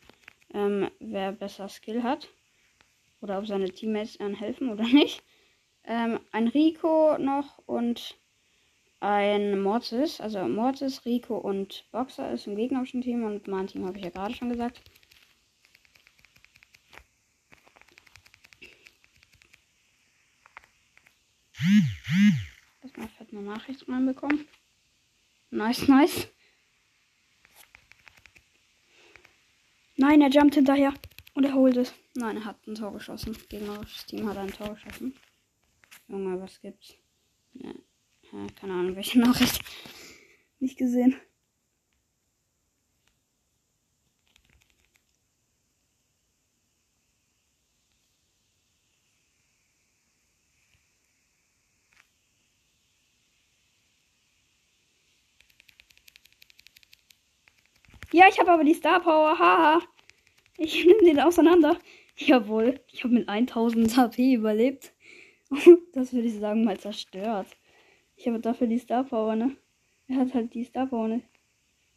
ähm, 0.55 0.91
wer 1.01 1.33
besser 1.33 1.69
Skill 1.69 2.03
hat. 2.03 2.29
Oder 3.21 3.39
ob 3.39 3.47
seine 3.47 3.69
Teammates 3.69 4.19
einem 4.19 4.35
helfen 4.35 4.71
oder 4.71 4.85
nicht. 4.85 5.23
Ähm, 5.91 6.21
ein 6.31 6.47
Rico 6.47 7.19
noch 7.19 7.59
und 7.67 8.17
ein 9.01 9.61
Mortis. 9.61 10.21
Also 10.21 10.47
Mortis, 10.47 11.05
Rico 11.05 11.37
und 11.37 11.85
Boxer 11.91 12.31
ist 12.31 12.47
im 12.47 12.55
gegnerischen 12.55 13.03
Team 13.03 13.25
und 13.25 13.49
mein 13.49 13.67
Team 13.67 13.85
habe 13.85 13.99
ich 13.99 14.05
ja 14.05 14.11
gerade 14.11 14.33
schon 14.33 14.51
gesagt. 14.51 14.81
Erstmal 22.83 23.09
fett 23.09 23.33
eine 23.33 23.43
Nachricht 23.43 23.89
reinbekommen. 23.89 24.47
Nice, 25.51 25.89
nice. 25.89 26.29
Nein, 29.97 30.21
er 30.21 30.31
jumpt 30.31 30.55
hinterher. 30.55 30.95
Und 31.35 31.47
er 31.47 31.55
holt 31.55 31.77
es. 31.77 31.93
Nein, 32.15 32.37
er 32.37 32.45
hat 32.45 32.65
ein 32.69 32.77
Tor 32.77 32.93
geschossen. 32.93 33.37
Gegnerisches 33.49 34.07
Team 34.07 34.29
hat 34.29 34.37
ein 34.37 34.53
Tor 34.53 34.75
geschossen. 34.75 35.17
Junge, 36.11 36.41
was 36.41 36.61
gibt's? 36.61 36.97
Ja, 37.55 37.73
keine 38.57 38.73
Ahnung, 38.73 38.97
welche 38.97 39.21
Nachricht. 39.21 39.61
Nicht 40.59 40.77
gesehen. 40.77 41.15
Ja, 58.13 58.27
ich 58.29 58.41
habe 58.41 58.51
aber 58.51 58.65
die 58.65 58.75
Star 58.75 59.01
Power. 59.01 59.39
Haha. 59.39 59.81
Ich 60.59 60.85
nehme 60.87 61.05
den 61.05 61.21
auseinander. 61.21 61.79
Jawohl, 62.17 62.81
ich 62.93 63.05
habe 63.05 63.15
mit 63.15 63.29
1000 63.29 63.97
HP 63.97 64.35
überlebt. 64.35 64.93
das 65.93 66.13
würde 66.13 66.29
ich 66.29 66.39
sagen 66.39 66.65
mal 66.65 66.79
zerstört. 66.79 67.49
Ich 68.17 68.27
habe 68.27 68.41
dafür 68.41 68.67
die 68.67 68.79
Star 68.79 69.05
Power, 69.05 69.37
ne? 69.37 69.57
Er 70.07 70.17
hat 70.17 70.35
halt 70.35 70.55
die 70.55 70.65
Star 70.65 70.87
Power, 70.87 71.09
ne? 71.09 71.23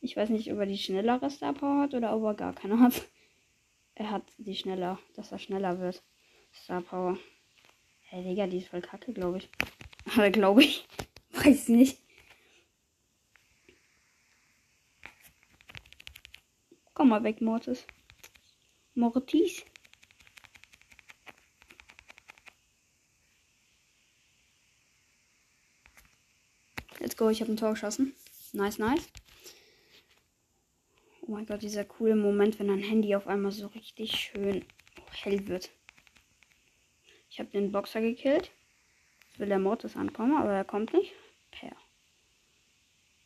Ich 0.02 0.18
weiß 0.18 0.30
nicht, 0.30 0.52
ob 0.52 0.60
er 0.60 0.66
die 0.66 0.78
schnellere 0.78 1.30
Star 1.30 1.54
Power 1.54 1.82
hat 1.82 1.94
oder 1.94 2.16
ob 2.16 2.24
er 2.24 2.34
gar 2.34 2.54
keine 2.54 2.80
hat. 2.80 3.08
Er 3.96 4.10
hat 4.10 4.24
die 4.38 4.56
schneller, 4.56 5.00
dass 5.16 5.32
er 5.32 5.40
schneller 5.40 5.80
wird. 5.80 6.04
Star 6.52 6.82
Power. 6.82 7.18
Hey, 8.02 8.24
Digga, 8.24 8.48
die 8.48 8.58
ist 8.58 8.68
voll 8.68 8.82
kacke, 8.82 9.14
glaube 9.14 9.38
ich. 9.38 9.50
Aber 10.16 10.30
glaube 10.30 10.64
ich. 10.64 10.86
Weiß 11.32 11.70
nicht. 11.70 12.00
Komm 16.94 17.10
mal 17.10 17.24
weg, 17.24 17.42
Mortis. 17.42 17.86
Mortis. 18.94 19.66
Go, 27.24 27.30
ich 27.30 27.42
habe 27.42 27.52
ein 27.52 27.58
Tor 27.58 27.72
geschossen. 27.72 28.14
Nice, 28.52 28.78
nice. 28.80 29.08
Oh 31.22 31.32
mein 31.32 31.46
Gott, 31.46 31.62
dieser 31.62 31.86
coole 31.86 32.16
Moment, 32.16 32.60
wenn 32.60 32.70
ein 32.70 32.84
Handy 32.84 33.16
auf 33.16 33.28
einmal 33.28 33.52
so 33.52 33.68
richtig 33.68 34.12
schön 34.12 34.66
hell 35.12 35.48
wird. 35.48 35.72
Ich 37.30 37.40
habe 37.40 37.50
den 37.50 37.72
Boxer 37.72 38.02
gekillt. 38.02 38.52
Jetzt 39.28 39.40
will 39.40 39.48
der 39.48 39.60
Mortis 39.60 39.96
ankommen, 39.96 40.36
aber 40.36 40.52
er 40.52 40.66
kommt 40.66 40.94
nicht. 40.94 41.14
Per. 41.52 41.72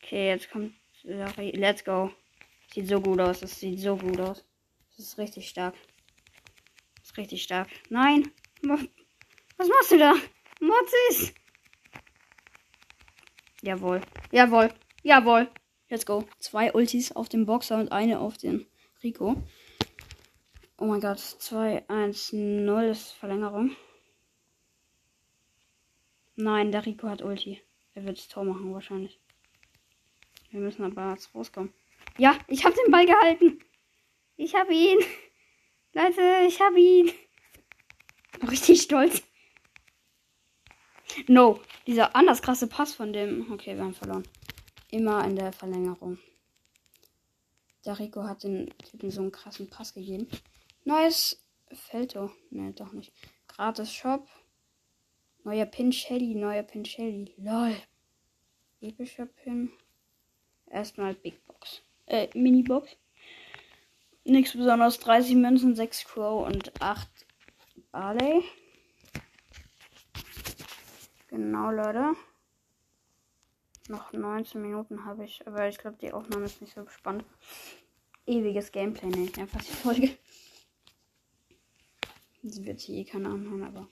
Okay, 0.01 0.27
jetzt 0.27 0.51
kommt. 0.51 0.75
Let's 1.03 1.83
go. 1.83 2.11
Sieht 2.71 2.87
so 2.87 3.01
gut 3.01 3.19
aus. 3.19 3.39
Das 3.39 3.59
sieht 3.59 3.79
so 3.79 3.97
gut 3.97 4.19
aus. 4.19 4.45
Das 4.95 5.07
ist 5.07 5.17
richtig 5.17 5.49
stark. 5.49 5.73
Das 6.95 7.09
ist 7.09 7.17
richtig 7.17 7.43
stark. 7.43 7.67
Nein. 7.89 8.31
Was 8.61 9.67
machst 9.67 9.91
du 9.91 9.97
da? 9.97 10.13
Motzis. 10.59 11.33
Jawohl. 13.61 14.01
Jawohl. 14.31 14.73
Jawohl. 15.03 15.49
Let's 15.89 16.05
go. 16.05 16.25
Zwei 16.39 16.73
Ultis 16.73 17.11
auf 17.11 17.29
dem 17.29 17.45
Boxer 17.45 17.77
und 17.77 17.91
eine 17.91 18.19
auf 18.19 18.37
den 18.37 18.65
Rico. 19.03 19.41
Oh 20.77 20.85
mein 20.85 21.01
Gott. 21.01 21.19
2, 21.19 21.89
1, 21.89 22.33
0 22.33 22.83
ist 22.85 23.11
Verlängerung. 23.13 23.75
Nein, 26.35 26.71
der 26.71 26.85
Rico 26.85 27.07
hat 27.09 27.23
Ulti. 27.23 27.61
Er 27.95 28.05
wird 28.05 28.19
das 28.19 28.27
Tor 28.27 28.43
machen 28.43 28.73
wahrscheinlich. 28.73 29.19
Wir 30.51 30.59
müssen 30.59 30.83
aber 30.83 31.11
jetzt 31.11 31.33
rauskommen. 31.33 31.73
Ja, 32.17 32.37
ich 32.47 32.63
habe 32.63 32.75
den 32.75 32.91
Ball 32.91 33.05
gehalten. 33.05 33.59
Ich 34.35 34.53
habe 34.55 34.73
ihn. 34.73 34.99
Leute, 35.93 36.21
ich 36.47 36.61
habe 36.61 36.79
ihn. 36.79 37.11
Richtig 38.47 38.83
stolz. 38.83 39.23
No, 41.27 41.59
dieser 41.85 42.15
anders 42.15 42.41
krasse 42.41 42.67
Pass 42.67 42.93
von 42.93 43.11
dem. 43.11 43.51
Okay, 43.51 43.75
wir 43.75 43.83
haben 43.83 43.93
verloren. 43.93 44.23
Immer 44.91 45.25
in 45.25 45.35
der 45.35 45.51
Verlängerung. 45.51 46.17
Der 47.85 47.99
Rico 47.99 48.23
hat 48.23 48.43
den 48.43 48.73
Typen 48.89 49.11
so 49.11 49.21
einen 49.21 49.31
krassen 49.33 49.69
Pass 49.69 49.93
gegeben. 49.93 50.27
Neues 50.85 51.43
Felto. 51.73 52.31
Ne, 52.49 52.71
doch 52.71 52.93
nicht. 52.93 53.11
Gratis 53.47 53.91
Shop. 53.91 54.25
Neuer 55.43 55.65
Pin 55.65 55.91
Shelly, 55.91 56.33
neuer 56.33 56.63
Pin 56.63 56.85
Shelly. 56.85 57.33
Lol. 57.37 57.75
Epischer 58.79 59.25
Pin. 59.25 59.71
Erstmal 60.69 61.13
Big 61.13 61.45
Box. 61.45 61.81
Äh, 62.05 62.29
Mini-Box. 62.33 62.89
Nichts 64.23 64.53
besonders. 64.53 64.99
30 64.99 65.35
Münzen, 65.35 65.75
6 65.75 66.05
Crow 66.05 66.45
und 66.45 66.81
8 66.81 67.09
Barley. 67.91 68.43
Genau, 71.37 71.69
Leute. 71.69 72.15
Noch 73.89 74.11
19 74.11 74.59
Minuten 74.59 75.05
habe 75.05 75.23
ich, 75.23 75.45
aber 75.45 75.67
ich 75.69 75.77
glaube, 75.77 75.95
die 76.01 76.11
Aufnahme 76.11 76.45
ist 76.45 76.61
nicht 76.61 76.73
so 76.73 76.87
spannend. 76.87 77.25
Ewiges 78.25 78.71
Gameplay 78.71 79.09
nenne 79.09 79.29
ich 79.29 79.37
einfach 79.39 79.61
die 79.61 79.71
Folge. 79.71 80.17
Das 82.41 82.63
wird 82.63 82.79
hier 82.79 82.95
eh 82.95 83.05
keiner 83.05 83.29
anhören, 83.29 83.63
aber 83.65 83.87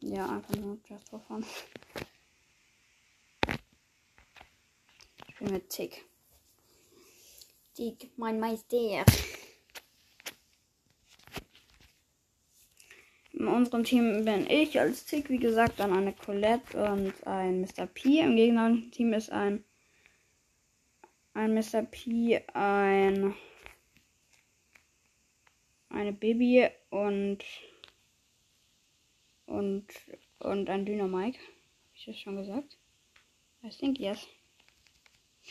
ja, 0.00 0.28
einfach 0.28 0.56
nur 0.56 0.76
just 0.88 1.08
for 1.08 1.20
fun. 1.20 1.46
Ich 5.28 5.38
bin 5.38 5.52
mit 5.52 5.70
Tick. 5.70 6.04
Tick, 7.74 8.10
mein 8.16 8.40
Meister. 8.40 9.04
In 13.44 13.50
unserem 13.50 13.84
Team 13.84 14.24
bin 14.24 14.48
ich 14.48 14.80
als 14.80 15.04
Tick, 15.04 15.28
wie 15.28 15.36
gesagt, 15.36 15.78
dann 15.78 15.92
eine 15.92 16.14
Colette 16.14 16.82
und 16.82 17.12
ein 17.26 17.60
Mr. 17.60 17.84
P. 17.84 18.20
Im 18.20 18.36
gegnerischen 18.36 18.90
Team 18.90 19.12
ist 19.12 19.30
ein 19.30 19.62
ein 21.34 21.52
Mr. 21.52 21.82
P, 21.82 22.42
ein 22.54 23.34
eine 25.90 26.14
Baby 26.14 26.70
und 26.88 27.44
und 29.44 29.84
und 30.38 30.70
ein 30.70 30.86
Dynamike. 30.86 31.38
Habe 31.38 31.96
ich 31.96 32.06
das 32.06 32.18
schon 32.18 32.36
gesagt? 32.36 32.78
I 33.62 33.68
think 33.68 34.00
yes. 34.00 34.26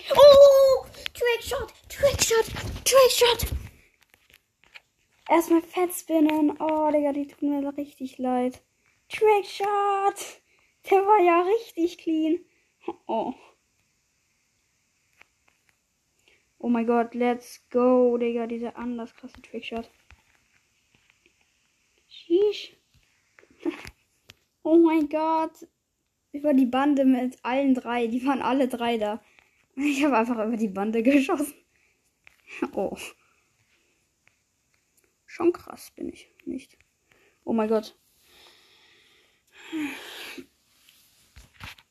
Oh! 0.10 0.86
Trickshot! 1.14 1.72
Trickshot! 1.90 2.46
Trickshot! 2.86 3.63
Erstmal 5.34 5.64
fett 5.64 5.92
spinnen. 5.92 6.56
Oh, 6.60 6.92
Digga, 6.92 7.12
die 7.12 7.26
tut 7.26 7.42
mir 7.42 7.76
richtig 7.76 8.20
leid. 8.20 8.62
Trickshot! 9.10 10.42
Der 10.88 11.00
war 11.08 11.20
ja 11.24 11.42
richtig 11.42 11.98
clean. 11.98 12.46
Oh. 13.08 13.34
Oh 16.60 16.70
mein 16.70 16.86
Gott, 16.86 17.16
let's 17.16 17.68
go, 17.72 18.16
Digga. 18.16 18.46
Dieser 18.46 18.78
anders 18.78 19.16
krasse 19.16 19.42
Trickshot. 19.42 19.90
Sheesh. 22.08 22.78
Oh 24.66 24.78
mein 24.78 25.10
Gott. 25.10 25.68
Über 26.32 26.54
die 26.54 26.68
Bande 26.68 27.04
mit 27.06 27.38
allen 27.44 27.74
drei. 27.74 28.06
Die 28.08 28.26
waren 28.26 28.42
alle 28.42 28.68
drei 28.68 28.98
da. 28.98 29.20
Ich 29.76 30.06
habe 30.06 30.16
einfach 30.16 30.46
über 30.46 30.56
die 30.56 30.70
Bande 30.70 31.02
geschossen. 31.04 31.56
Oh. 32.74 32.96
Schon 35.34 35.52
krass 35.52 35.90
bin 35.90 36.10
ich 36.10 36.30
nicht. 36.46 36.78
Oh 37.44 37.54
mein 37.54 37.68
Gott. 37.68 37.98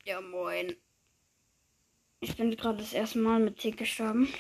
Ja, 0.04 0.20
moin. 0.20 0.76
Ich 2.20 2.36
bin 2.36 2.56
gerade 2.56 2.78
das 2.78 2.92
erste 2.92 3.18
Mal 3.18 3.40
mit 3.40 3.58
Tick 3.58 3.78
gestorben. 3.78 4.32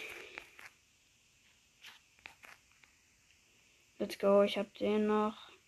Let's 3.98 4.20
go, 4.20 4.44
ich 4.44 4.56
hab 4.56 4.72
den 4.74 5.08
noch. 5.08 5.50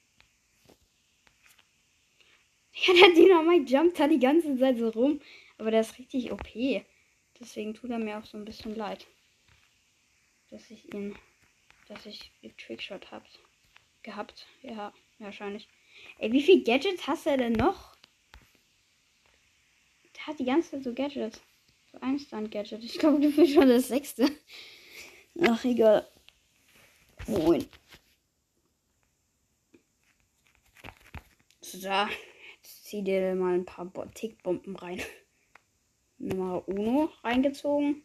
Ja, 2.73 2.93
der 2.95 3.15
Dynamite 3.15 3.73
jumpt 3.73 3.99
da 3.99 4.07
die 4.07 4.21
ganze 4.21 4.57
Zeit 4.57 4.79
so 4.79 4.91
rum. 4.91 5.21
Aber 5.59 5.73
der 5.73 5.81
ist 5.81 5.99
richtig 5.99 6.31
OP. 6.31 6.47
Deswegen 7.41 7.75
tut 7.75 7.91
er 7.91 7.99
mir 7.99 8.17
auch 8.17 8.27
so 8.27 8.39
ein 8.39 8.45
bisschen 8.45 8.77
leid. 8.77 9.09
Dass 10.51 10.71
ich 10.71 10.95
ihn. 10.95 11.19
Dass 11.89 12.07
ich 12.07 12.33
Trickshot 12.57 13.11
hab. 13.11 13.25
Gehabt. 14.03 14.47
Ja, 14.63 14.93
wahrscheinlich. 15.19 15.69
Ey, 16.19 16.33
wie 16.33 16.43
viel 16.43 16.63
Gadgets 16.65 17.07
hast 17.07 17.27
du 17.27 17.37
denn 17.37 17.53
noch? 17.53 17.97
Der 20.17 20.27
hat 20.27 20.39
die 20.39 20.45
ganze 20.45 20.73
Zeit 20.73 20.85
so 20.85 20.95
Gadgets. 20.95 21.41
So 21.93 22.01
ein 22.01 22.19
Stunt-Gadget. 22.19 22.83
Ich 22.83 22.99
glaube, 22.99 23.21
du 23.21 23.31
bist 23.31 23.55
schon 23.55 23.69
das 23.69 23.89
sechste. 23.89 24.29
Ach, 25.41 25.65
egal. 25.65 26.09
Moin. 27.27 27.67
So, 31.61 31.89
jetzt 31.89 32.85
zieh 32.85 33.03
dir 33.03 33.35
mal 33.35 33.55
ein 33.55 33.65
paar 33.65 33.91
Tickbomben 34.15 34.77
rein. 34.77 35.03
Nummer 36.19 36.67
Uno 36.69 37.11
reingezogen. 37.23 38.05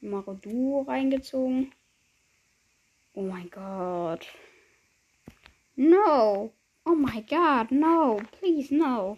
Nummer 0.00 0.34
Duo 0.34 0.82
reingezogen. 0.82 1.72
Oh 3.14 3.22
mein 3.22 3.48
Gott. 3.50 4.26
No. 5.76 6.52
Oh 6.84 6.94
my 6.94 7.20
god, 7.22 7.70
no. 7.70 8.20
Please, 8.38 8.74
no. 8.74 9.16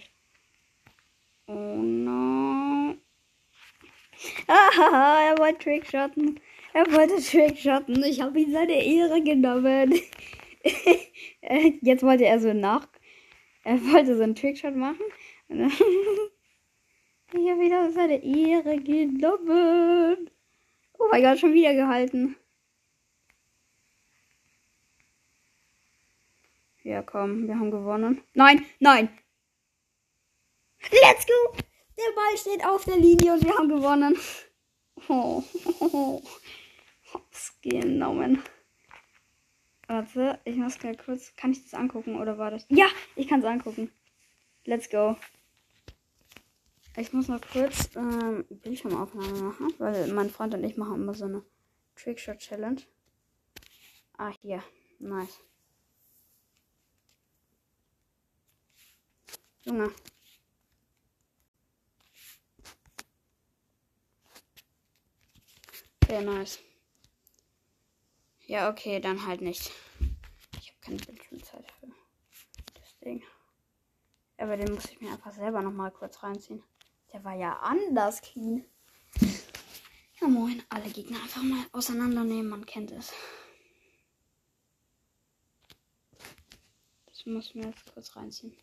Oh 1.49 1.77
no. 1.83 2.97
Ah, 4.49 5.21
er 5.31 5.39
wollte 5.39 5.59
Trickshotten. 5.59 6.41
Er 6.75 6.87
wollte 6.93 7.23
Trickshotten. 7.23 8.03
Ich 8.05 8.21
habe 8.21 8.41
ihm 8.41 8.53
seine 8.53 8.85
Ehre 8.85 9.23
genommen. 9.23 9.95
Jetzt 11.83 12.03
wollte 12.03 12.27
er 12.27 12.39
so 12.39 12.53
nach. 12.53 12.87
Er 13.65 13.81
wollte 13.93 14.17
so 14.17 14.23
einen 14.23 14.35
Trickshot 14.35 14.77
machen. 14.77 15.05
ich 15.49 15.61
habe 17.33 17.61
wieder 17.61 17.91
seine 17.93 18.23
Ehre 18.23 18.79
genommen. 18.79 20.31
Oh 20.99 21.09
mein 21.11 21.23
Gott, 21.23 21.39
schon 21.39 21.53
wieder 21.53 21.75
gehalten. 21.75 22.37
Ja, 26.87 27.03
komm, 27.03 27.49
wir 27.49 27.59
haben 27.59 27.73
gewonnen. 27.73 28.23
Nein, 28.35 28.65
nein. 28.79 29.09
Let's 30.93 31.27
go! 31.27 31.57
Der 31.99 32.15
Ball 32.15 32.37
steht 32.39 32.65
auf 32.65 32.85
der 32.85 32.99
Linie 32.99 33.33
und 33.33 33.45
wir 33.45 33.57
haben 33.57 33.69
gewonnen. 33.69 34.17
Oh, 35.09 35.43
oh, 35.81 35.91
oh. 35.93 36.23
Hops 37.13 37.59
genommen. 37.61 38.41
Warte, 39.89 40.39
ich 40.45 40.55
muss 40.55 40.79
gerade 40.79 40.97
kurz. 40.97 41.35
Kann 41.35 41.51
ich 41.51 41.65
das 41.65 41.75
angucken 41.75 42.21
oder 42.21 42.39
war 42.39 42.53
das? 42.53 42.65
Ja, 42.69 42.87
ich 43.17 43.27
kann 43.27 43.41
es 43.41 43.47
angucken. 43.47 43.91
Let's 44.65 44.89
go. 44.89 45.17
Ich 46.97 47.13
muss 47.13 47.27
noch 47.27 47.41
kurz 47.41 47.97
ähm, 47.97 48.45
Bildschirmaufnahme 48.49 49.43
machen, 49.43 49.75
weil 49.79 50.07
mein 50.13 50.31
Freund 50.31 50.55
und 50.55 50.63
ich 50.63 50.77
machen 50.77 51.03
immer 51.03 51.15
so 51.15 51.25
eine 51.25 51.43
Trickshot 51.97 52.39
Challenge. 52.39 52.83
Ah, 54.19 54.33
hier. 54.41 54.63
Nice. 55.01 55.41
Junge. 59.67 59.93
Sehr 66.07 66.23
nice. 66.23 66.61
Ja, 68.47 68.71
okay, 68.71 69.01
dann 69.01 69.27
halt 69.27 69.41
nicht. 69.41 69.73
Ich 70.61 70.69
habe 70.69 70.79
keine 70.81 70.99
Bildschirmzeit 70.99 71.69
für 71.81 71.89
das 72.75 72.99
Ding. 73.01 73.25
Aber 74.37 74.57
den 74.57 74.73
muss 74.73 74.85
ich 74.85 75.01
mir 75.01 75.11
einfach 75.11 75.33
selber 75.33 75.63
nochmal 75.63 75.91
kurz 75.91 76.23
reinziehen. 76.23 76.63
Der 77.13 77.25
war 77.25 77.35
ja 77.35 77.55
anders 77.59 78.23
clean. 78.23 78.65
Ja, 80.21 80.29
moin. 80.29 80.63
Alle 80.69 80.89
Gegner 80.91 81.21
einfach 81.21 81.43
mal 81.43 81.67
auseinandernehmen. 81.73 82.49
Man 82.49 82.67
kennt 82.67 82.93
es. 82.93 83.13
Das 87.07 87.27
muss 87.27 87.47
ich 87.47 87.57
mir 87.57 87.67
jetzt 87.67 87.93
kurz 87.93 88.15
reinziehen. 88.15 88.57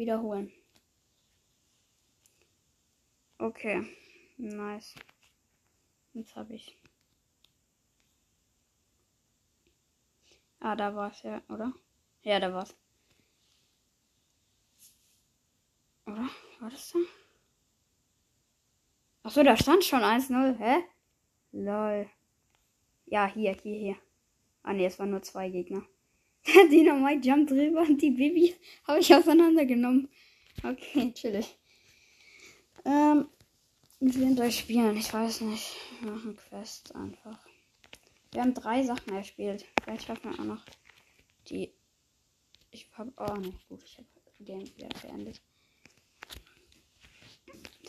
Wiederholen. 0.00 0.50
Okay. 3.36 3.84
Nice. 4.38 4.94
Jetzt 6.14 6.34
habe 6.36 6.54
ich. 6.54 6.74
Ah, 10.58 10.74
da 10.74 10.94
war 10.94 11.10
es 11.10 11.22
ja, 11.22 11.42
oder? 11.50 11.74
Ja, 12.22 12.40
da 12.40 12.50
war's. 12.54 12.74
Oder? 16.06 16.30
War 16.60 16.70
das 16.70 16.92
da? 16.92 16.98
Achso, 19.22 19.42
da 19.42 19.54
stand 19.54 19.84
schon 19.84 20.00
1-0. 20.00 20.56
Hä? 20.56 20.82
Lol. 21.52 22.08
Ja, 23.04 23.26
hier, 23.26 23.52
hier, 23.52 23.76
hier. 23.76 23.96
Ah 24.62 24.72
ne, 24.72 24.86
es 24.86 24.98
waren 24.98 25.10
nur 25.10 25.22
zwei 25.22 25.50
Gegner. 25.50 25.82
Der 26.46 26.68
Dynamite 26.68 27.28
jumpt 27.28 27.50
drüber 27.50 27.82
und 27.82 28.00
die 28.00 28.10
Baby 28.10 28.54
habe 28.86 29.00
ich 29.00 29.14
auseinandergenommen. 29.14 30.08
Okay, 30.62 31.12
chillig. 31.12 31.56
Ähm, 32.84 33.28
mit 34.00 34.18
wem 34.18 34.36
soll 34.36 34.46
ich 34.46 34.60
spielen? 34.60 34.96
Ich 34.96 35.12
weiß 35.12 35.42
nicht. 35.42 35.76
Wir 36.00 36.12
machen 36.12 36.36
Quest 36.36 36.94
einfach. 36.94 37.38
Wir 38.32 38.42
haben 38.42 38.54
drei 38.54 38.82
Sachen 38.82 39.14
erspielt. 39.14 39.66
Vielleicht 39.82 40.06
schaffen 40.06 40.30
wir 40.30 40.40
auch 40.40 40.44
noch 40.44 40.64
die. 41.48 41.72
Ich 42.70 42.88
habe. 42.94 43.12
Oh 43.16 43.34
ne, 43.34 43.52
gut, 43.68 43.82
ich 43.84 43.98
habe 43.98 44.08
den 44.38 44.66
wieder 44.76 44.88
beendet. 45.02 45.40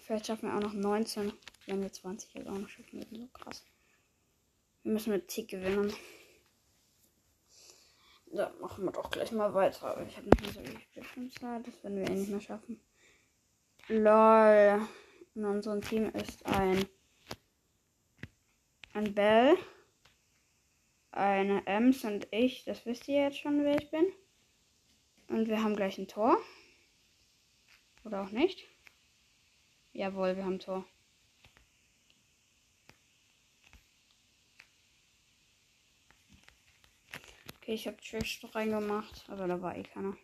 Vielleicht 0.04 0.28
schaffen 0.28 0.49
wir 0.49 0.56
auch 0.56 0.62
noch 0.62 0.74
19. 0.74 1.32
Wir 1.66 1.74
haben 1.74 1.84
jetzt 1.84 2.02
20, 2.02 2.36
also 2.36 2.49
auch 2.49 2.58
noch 2.58 2.70
schaffen 2.70 2.99
wir 2.99 3.20
so 3.20 3.28
krass. 3.28 3.64
Wir 4.84 4.91
müssen 4.91 5.12
mit 5.12 5.28
Tick 5.28 5.49
gewinnen. 5.49 5.93
Da 8.34 8.51
machen 8.61 8.86
wir 8.86 8.91
doch 8.91 9.09
gleich 9.11 9.32
mal 9.32 9.53
weiter. 9.53 10.05
Ich 10.07 10.17
habe 10.17 10.27
nicht 10.27 10.41
mehr 10.41 10.51
so 10.51 10.61
viel 10.61 10.79
Bildschirmzeit. 10.93 11.67
Das 11.67 11.84
werden 11.84 11.97
wir 11.97 12.09
eh 12.09 12.15
nicht 12.15 12.32
mehr 12.32 12.41
schaffen. 12.41 12.79
LOL. 13.88 14.88
In 15.36 15.45
unserem 15.45 15.82
Team 15.82 16.09
ist 16.09 16.45
ein 16.45 16.86
ein 18.93 19.13
Bell, 19.13 19.57
eine 21.11 21.65
Ems 21.65 22.03
und 22.03 22.27
ich. 22.32 22.65
Das 22.65 22.86
wisst 22.86 23.07
ihr 23.07 23.21
jetzt 23.21 23.39
schon, 23.39 23.63
wer 23.63 23.82
ich 23.82 23.89
bin. 23.89 24.05
Und 25.27 25.47
wir 25.47 25.63
haben 25.63 25.75
gleich 25.75 25.97
ein 25.97 26.07
Tor. 26.07 26.38
Oder 28.03 28.23
auch 28.23 28.32
nicht. 28.32 28.65
Jawohl, 29.93 30.36
wir 30.36 30.45
haben 30.45 30.59
Tor. 30.59 30.86
Okay, 37.72 37.76
ich 37.78 37.88
habe 37.88 38.01
Trash 38.01 38.41
reingemacht, 38.53 39.24
aber 39.30 39.47
da 39.47 39.61
war 39.61 39.78
eh 39.78 39.84
keiner. 39.84 40.17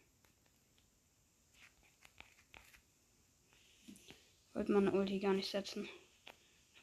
Wollte 4.53 4.73
man 4.73 4.89
Ulti 4.89 5.17
gar 5.19 5.33
nicht 5.33 5.49
setzen. 5.49 5.87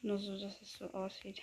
Nur 0.01 0.17
so, 0.17 0.35
dass 0.39 0.59
es 0.63 0.73
so 0.73 0.85
aussieht. 0.85 1.39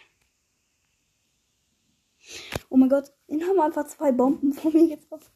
Oh 2.68 2.76
mein 2.76 2.88
Gott, 2.88 3.12
ihn 3.28 3.44
haben 3.44 3.60
einfach 3.60 3.86
zwei 3.86 4.10
Bomben 4.10 4.52
vor 4.54 4.72
mir 4.72 4.96
getroffen. 4.96 5.30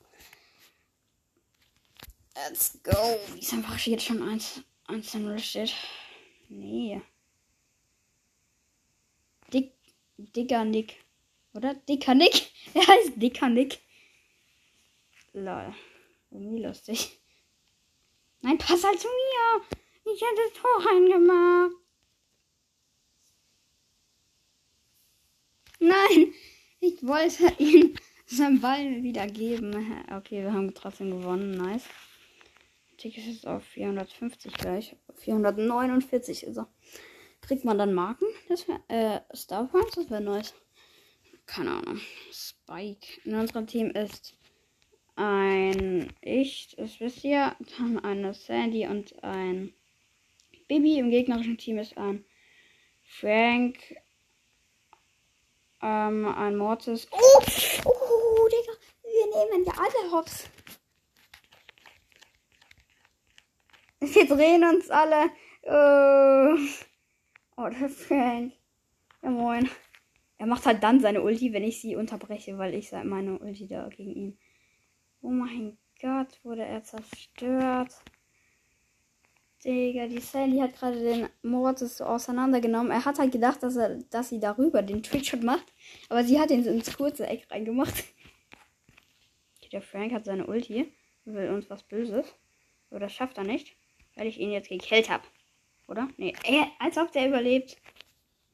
Let's 2.34 2.82
go. 2.82 2.90
Wie 3.34 3.38
ist 3.38 3.52
einfach 3.52 3.78
jetzt 3.78 4.06
schon 4.06 4.20
1 4.20 4.64
1 4.88 5.14
0 5.14 5.38
steht. 5.38 5.72
Nee. 6.48 7.02
Dicker 10.18 10.64
Nick. 10.64 11.05
Oder? 11.56 11.74
Dicker 11.74 12.14
Nick. 12.14 12.52
Er 12.74 12.86
heißt 12.86 13.12
Dicker 13.16 13.48
Nick. 13.48 13.80
Lol. 15.32 15.74
Irgendwie 16.30 16.62
lustig. 16.62 17.18
Nein, 18.42 18.58
pass 18.58 18.84
halt 18.84 19.00
zu 19.00 19.08
mir. 19.08 20.12
Ich 20.12 20.20
hätte 20.20 20.42
das 20.44 20.60
Tor 20.60 20.86
reingemacht. 20.86 21.72
Nein, 25.78 26.34
ich 26.80 27.06
wollte 27.06 27.52
ihm 27.58 27.94
seinen 28.26 28.60
Ball 28.60 29.02
wieder 29.02 29.26
geben. 29.26 30.04
Okay, 30.10 30.42
wir 30.42 30.52
haben 30.52 30.74
trotzdem 30.74 31.10
gewonnen. 31.10 31.52
Nice. 31.52 31.84
Ticket 32.98 33.26
ist 33.26 33.46
auf 33.46 33.64
450 33.64 34.52
gleich. 34.54 34.96
449 35.16 36.44
ist 36.44 36.56
er. 36.56 36.68
Kriegt 37.40 37.64
man 37.64 37.78
dann 37.78 37.94
Marken? 37.94 38.26
Das 38.48 38.66
wäre, 38.68 38.80
äh, 38.88 39.20
Star 39.36 39.66
Points? 39.66 39.94
Das 39.94 40.10
wäre 40.10 40.22
nice. 40.22 40.54
Keine 41.46 41.70
Ahnung. 41.70 42.00
Spike. 42.32 43.20
In 43.24 43.34
unserem 43.34 43.66
Team 43.66 43.90
ist 43.90 44.36
ein 45.14 46.12
Ich, 46.20 46.74
das 46.76 47.00
wisst 47.00 47.24
ihr. 47.24 47.56
Dann 47.78 47.98
eine 48.04 48.34
Sandy 48.34 48.86
und 48.86 49.22
ein 49.22 49.72
Bibi. 50.68 50.98
Im 50.98 51.10
gegnerischen 51.10 51.56
Team 51.56 51.78
ist 51.78 51.96
ein 51.96 52.24
Frank, 53.04 53.78
ähm, 55.80 56.26
ein 56.26 56.56
Mortis. 56.56 57.06
Oh, 57.10 57.42
oh, 57.84 58.48
Digga. 58.48 58.72
Wir 59.02 59.26
nehmen 59.26 59.64
ja 59.64 59.72
alle 59.72 60.12
Hops. 60.12 60.48
Wir 64.00 64.26
drehen 64.26 64.64
uns 64.64 64.90
alle. 64.90 65.30
Äh, 65.62 66.56
oh, 67.56 67.68
der 67.68 67.88
Frank. 67.88 68.52
Ja, 69.22 69.30
moin. 69.30 69.70
Er 70.38 70.46
macht 70.46 70.66
halt 70.66 70.82
dann 70.82 71.00
seine 71.00 71.22
Ulti, 71.22 71.52
wenn 71.52 71.64
ich 71.64 71.80
sie 71.80 71.96
unterbreche, 71.96 72.58
weil 72.58 72.74
ich 72.74 72.92
meine 72.92 73.38
Ulti 73.38 73.66
da 73.66 73.88
gegen 73.88 74.14
ihn. 74.14 74.38
Oh 75.22 75.30
mein 75.30 75.78
Gott, 76.00 76.38
wurde 76.44 76.64
er 76.64 76.82
zerstört. 76.82 77.94
Digga, 79.64 80.06
die 80.06 80.20
Sally 80.20 80.58
hat 80.58 80.76
gerade 80.76 81.02
den 81.02 81.28
Mortis 81.42 81.96
so 81.96 82.04
auseinandergenommen. 82.04 82.92
Er 82.92 83.04
hat 83.04 83.18
halt 83.18 83.32
gedacht, 83.32 83.62
dass 83.62 83.74
er, 83.76 83.96
dass 84.10 84.28
sie 84.28 84.38
darüber 84.38 84.82
den 84.82 85.02
Trickshot 85.02 85.42
macht. 85.42 85.66
Aber 86.08 86.22
sie 86.22 86.38
hat 86.38 86.50
ihn 86.50 86.62
so 86.62 86.70
ins 86.70 86.96
kurze 86.96 87.26
Eck 87.26 87.50
reingemacht. 87.50 88.04
Der 89.72 89.82
Frank 89.82 90.12
hat 90.12 90.24
seine 90.24 90.46
Ulti. 90.46 90.92
Will 91.24 91.50
uns 91.50 91.68
was 91.68 91.82
Böses. 91.82 92.32
Aber 92.90 93.00
das 93.00 93.12
schafft 93.12 93.38
er 93.38 93.44
nicht. 93.44 93.76
Weil 94.14 94.28
ich 94.28 94.38
ihn 94.38 94.52
jetzt 94.52 94.68
gekillt 94.68 95.10
habe. 95.10 95.24
Oder? 95.88 96.08
Nee, 96.16 96.34
er, 96.44 96.70
als 96.78 96.96
ob 96.98 97.10
der 97.10 97.26
überlebt. 97.28 97.76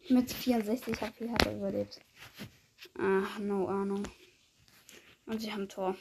Mit 0.08 0.32
64 0.32 1.00
HP 1.00 1.30
hat 1.30 1.46
er 1.46 1.56
überlebt. 1.56 2.00
Ach, 2.98 3.38
no 3.38 3.66
Ahnung. 3.68 4.02
Und 5.26 5.40
sie 5.40 5.52
haben 5.52 5.68
Tor. 5.68 5.96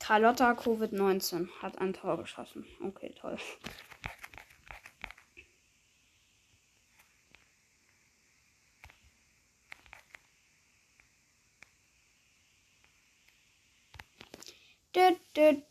Carlotta 0.00 0.52
Covid-19 0.52 1.48
hat 1.60 1.78
ein 1.78 1.92
Tor 1.92 2.18
geschossen. 2.18 2.66
Okay, 2.82 3.14
toll. 3.18 3.38
Du, 14.92 15.16
du, 15.38 15.62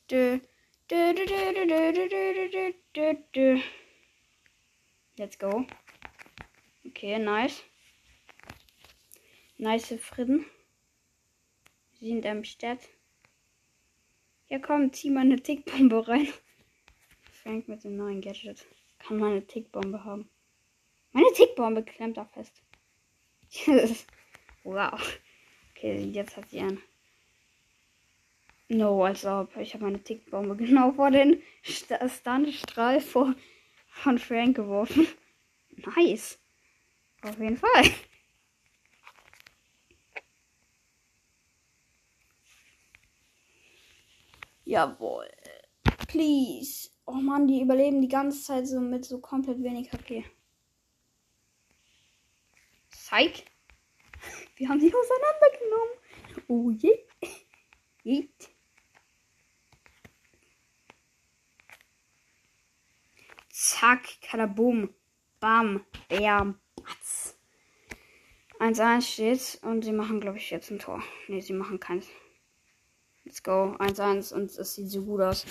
du. 3.34 3.62
Let's 5.18 5.38
go. 5.38 5.68
Okay, 6.86 7.20
nice. 7.20 7.64
Nice 9.58 9.94
Frieden. 10.00 10.46
Wir 12.00 12.10
sind 12.10 12.26
am 12.26 12.44
Start. 12.44 12.90
Ja 14.50 14.58
komm, 14.60 14.92
zieh 14.92 15.12
mal 15.12 15.22
eine 15.22 15.42
Tickbombe 15.42 16.08
rein. 16.08 16.28
Frank 17.44 17.68
mit 17.68 17.84
dem 17.84 17.96
neuen 17.96 18.22
Gadget. 18.22 18.66
Kann 19.00 19.18
mal 19.18 19.32
eine 19.32 19.46
Tickbombe 19.46 20.04
haben. 20.04 20.28
Meine 21.12 21.32
Tickbombe 21.34 21.84
klemmt 21.84 22.18
da 22.18 22.26
fest. 22.26 22.62
wow. 24.64 25.00
Okay, 25.72 26.04
jetzt 26.06 26.36
hat 26.38 26.50
sie 26.50 26.60
einen. 26.60 26.82
No, 28.68 29.04
als 29.04 29.26
ob. 29.26 29.56
Ich 29.58 29.74
habe 29.74 29.84
meine 29.84 30.04
Tickbombe 30.04 30.56
genau 30.58 30.94
vor 30.94 31.12
den 31.12 31.44
Stuntstrahl 31.62 33.00
von 33.02 33.36
Frank 34.18 34.56
geworfen. 34.56 35.08
Nice. 35.96 36.41
Auf 37.24 37.40
jeden 37.40 37.58
Fall. 37.58 37.92
Jawohl. 44.66 45.28
Please. 46.08 46.90
Oh 47.06 47.14
Mann, 47.14 47.48
die 47.48 47.62
überleben 47.62 48.02
die 48.02 48.08
ganze 48.08 48.42
Zeit 48.42 48.68
so 48.68 48.80
mit 48.80 49.06
so 49.06 49.20
komplett 49.20 49.62
wenig 49.62 49.92
HP. 49.92 50.24
Zeig. 52.90 53.44
Wir 54.56 54.70
haben 54.70 54.80
sie 54.80 54.94
auseinandergenommen. 54.94 55.98
Oh 56.48 56.72
je. 56.72 57.06
Yeet. 58.04 58.50
Zack, 63.50 64.22
Kadabum, 64.22 64.94
Bam, 65.40 65.86
Bam, 66.08 66.60
Batz. 66.92 67.36
1-1 68.60 69.02
steht 69.02 69.60
und 69.64 69.84
sie 69.84 69.92
machen, 69.92 70.20
glaube 70.20 70.38
ich, 70.38 70.52
jetzt 70.52 70.70
ein 70.72 70.80
Tor. 70.80 71.02
Ne, 71.28 71.42
sie 71.42 71.54
machen 71.54 71.80
keins. 71.80 72.08
Let's 73.24 73.42
go. 73.42 73.76
1-1 73.80 74.34
und 74.34 74.52
es 74.52 74.76
sieht 74.76 74.90
so 74.90 75.04
gut 75.04 75.22
aus. 75.22 75.46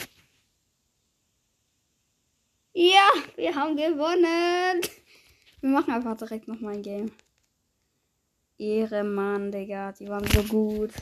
Ja, 2.73 3.11
wir 3.37 3.55
haben 3.55 3.77
gewonnen. 3.77 4.81
Wir 5.61 5.71
machen 5.71 5.93
einfach 5.93 6.17
direkt 6.17 6.47
nochmal 6.47 6.75
ein 6.75 6.83
Game. 6.83 7.13
Ehre, 8.59 9.03
Mann, 9.03 9.51
Digga. 9.51 9.93
Die 9.93 10.09
waren 10.09 10.27
so 10.27 10.43
gut. 10.45 10.93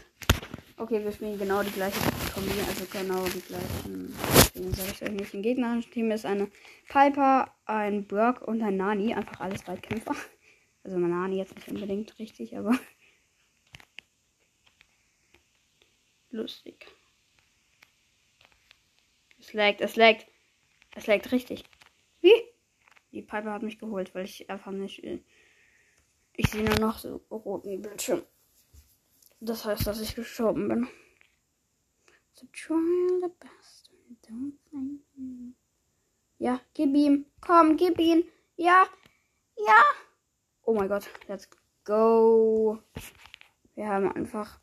Okay, 0.80 1.02
wir 1.02 1.10
spielen 1.10 1.36
genau 1.36 1.60
die 1.64 1.72
gleiche 1.72 1.98
Kombi, 2.32 2.52
also 2.60 2.86
genau 2.86 3.24
die 3.26 3.40
gleichen. 3.40 4.14
Deswegen 4.36 4.72
sage 4.72 4.90
ich 4.92 5.02
euch 5.02 5.10
nicht. 5.10 5.34
Im 5.34 5.42
gegnerischen 5.42 5.90
Team 5.90 6.12
ist 6.12 6.24
eine 6.24 6.48
Piper, 6.86 7.52
ein 7.64 8.06
Brock 8.06 8.42
und 8.42 8.62
ein 8.62 8.76
Nani. 8.76 9.12
Einfach 9.12 9.40
alles 9.40 9.66
Weitkämpfer. 9.66 10.14
Also 10.84 10.96
mein 10.96 11.10
Nani 11.10 11.38
jetzt 11.38 11.56
nicht 11.56 11.66
unbedingt 11.66 12.16
richtig, 12.20 12.56
aber. 12.56 12.78
Lustig. 16.30 16.86
Es 19.40 19.52
laggt, 19.52 19.80
es 19.80 19.96
laggt. 19.96 20.28
Es 20.94 21.08
laggt 21.08 21.32
richtig. 21.32 21.64
Wie? 22.20 22.32
Die 23.10 23.22
Piper 23.22 23.52
hat 23.52 23.62
mich 23.62 23.80
geholt, 23.80 24.14
weil 24.14 24.26
ich 24.26 24.48
einfach 24.48 24.70
nicht. 24.70 25.02
Äh, 25.02 25.18
ich 26.34 26.48
sehe 26.50 26.62
nur 26.62 26.78
noch 26.78 26.98
so 26.98 27.16
roten 27.32 27.82
Bildschirm. 27.82 28.22
Das 29.40 29.64
heißt, 29.64 29.86
dass 29.86 30.00
ich 30.00 30.14
gestorben 30.14 30.68
bin. 30.68 30.88
So 32.34 32.46
try 32.52 33.20
the 33.20 33.28
best. 33.38 33.90
Don't 34.28 34.52
think. 34.70 35.54
Ja, 36.38 36.60
gib 36.74 36.94
ihm. 36.94 37.26
Komm, 37.40 37.76
gib 37.76 37.98
ihn. 37.98 38.24
Ja. 38.56 38.86
Ja. 39.56 39.82
Oh 40.62 40.74
mein 40.74 40.88
Gott. 40.88 41.08
Let's 41.26 41.48
go. 41.84 42.80
Wir 43.74 43.88
haben 43.88 44.12
einfach. 44.12 44.60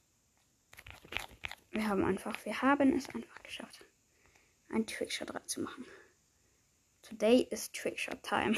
Wir 1.71 1.87
haben 1.87 2.03
einfach. 2.03 2.33
Wir 2.45 2.61
haben 2.61 2.95
es 2.95 3.09
einfach 3.09 3.41
geschafft. 3.43 3.85
Ein 4.69 4.85
Trickshot 4.85 5.31
zu 5.49 5.61
machen. 5.61 5.85
Today 7.01 7.47
is 7.51 7.71
Trickshot 7.71 8.23
time. 8.23 8.55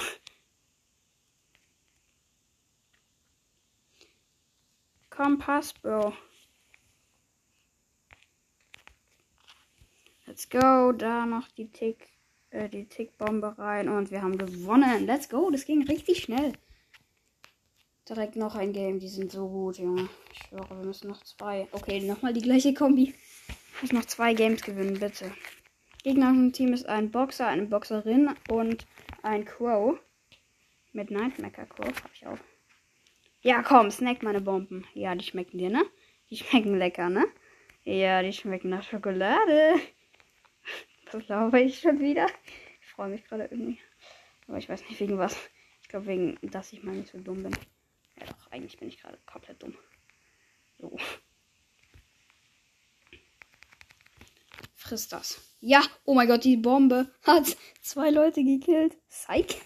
Komm, 5.17 5.39
pass, 5.39 5.73
Bro. 5.73 6.13
Let's 10.27 10.47
go. 10.47 10.91
Da 10.91 11.25
noch 11.25 11.47
die 11.57 11.71
Tick, 11.71 12.09
äh, 12.51 12.69
die 12.69 12.85
Tickbombe 12.85 13.57
rein 13.57 13.89
und 13.89 14.11
wir 14.11 14.21
haben 14.21 14.37
gewonnen. 14.37 15.07
Let's 15.07 15.27
go. 15.27 15.49
Das 15.49 15.65
ging 15.65 15.81
richtig 15.87 16.21
schnell. 16.21 16.53
Direkt 18.07 18.35
noch 18.35 18.53
ein 18.53 18.73
Game. 18.73 18.99
Die 18.99 19.07
sind 19.07 19.31
so 19.31 19.49
gut, 19.49 19.79
Junge. 19.79 20.07
Ich 20.33 20.43
schwöre, 20.43 20.69
wir 20.77 20.85
müssen 20.85 21.07
noch 21.07 21.23
zwei. 21.23 21.67
Okay, 21.71 21.99
nochmal 22.01 22.33
die 22.33 22.43
gleiche 22.43 22.75
Kombi. 22.75 23.15
Ich 23.73 23.81
muss 23.81 23.93
noch 23.93 24.05
zwei 24.05 24.35
Games 24.35 24.61
gewinnen, 24.61 24.99
bitte. 24.99 25.31
Gegner 26.03 26.29
im 26.29 26.53
Team 26.53 26.73
ist 26.73 26.85
ein 26.85 27.09
Boxer, 27.09 27.47
eine 27.47 27.65
Boxerin 27.65 28.35
und 28.51 28.85
ein 29.23 29.45
Crow. 29.45 29.99
Mit 30.93 31.09
Nightmaker 31.09 31.65
Crow 31.65 31.87
habe 31.87 32.13
ich 32.13 32.27
auch. 32.27 32.37
Ja, 33.47 33.63
komm, 33.63 33.89
snack 33.91 34.23
meine 34.23 34.41
Bomben. 34.41 34.85
Ja, 34.93 35.15
die 35.15 35.23
schmecken 35.23 35.57
dir, 35.57 35.69
ne? 35.69 35.85
Die 36.29 36.35
schmecken 36.35 36.77
lecker, 36.77 37.07
ne? 37.09 37.25
Ja, 37.85 38.21
die 38.21 38.33
schmecken 38.33 38.69
nach 38.69 38.83
Schokolade. 38.83 39.75
Das 41.09 41.25
glaube 41.25 41.61
ich 41.61 41.79
schon 41.79 42.01
wieder. 42.01 42.27
Ich 42.81 42.87
freue 42.87 43.07
mich 43.07 43.23
gerade 43.23 43.45
irgendwie. 43.45 43.79
Aber 44.49 44.57
ich 44.57 44.67
weiß 44.67 44.81
nicht 44.89 44.99
wegen 44.99 45.17
was. 45.17 45.37
Ich 45.81 45.87
glaube 45.87 46.07
wegen, 46.07 46.37
dass 46.41 46.73
ich 46.73 46.83
mal 46.83 46.93
nicht 46.93 47.09
so 47.09 47.19
dumm 47.19 47.43
bin. 47.43 47.53
Ja 48.19 48.25
doch. 48.25 48.51
Eigentlich 48.51 48.77
bin 48.77 48.89
ich 48.89 48.99
gerade 49.01 49.17
komplett 49.25 49.63
dumm. 49.63 49.77
So. 50.77 50.97
Friss 54.75 55.07
das. 55.07 55.55
Ja, 55.61 55.81
oh 56.03 56.15
mein 56.15 56.27
Gott, 56.27 56.43
die 56.43 56.57
Bombe 56.57 57.09
hat 57.23 57.55
zwei 57.79 58.09
Leute 58.09 58.43
gekillt. 58.43 58.97
Psych. 59.07 59.61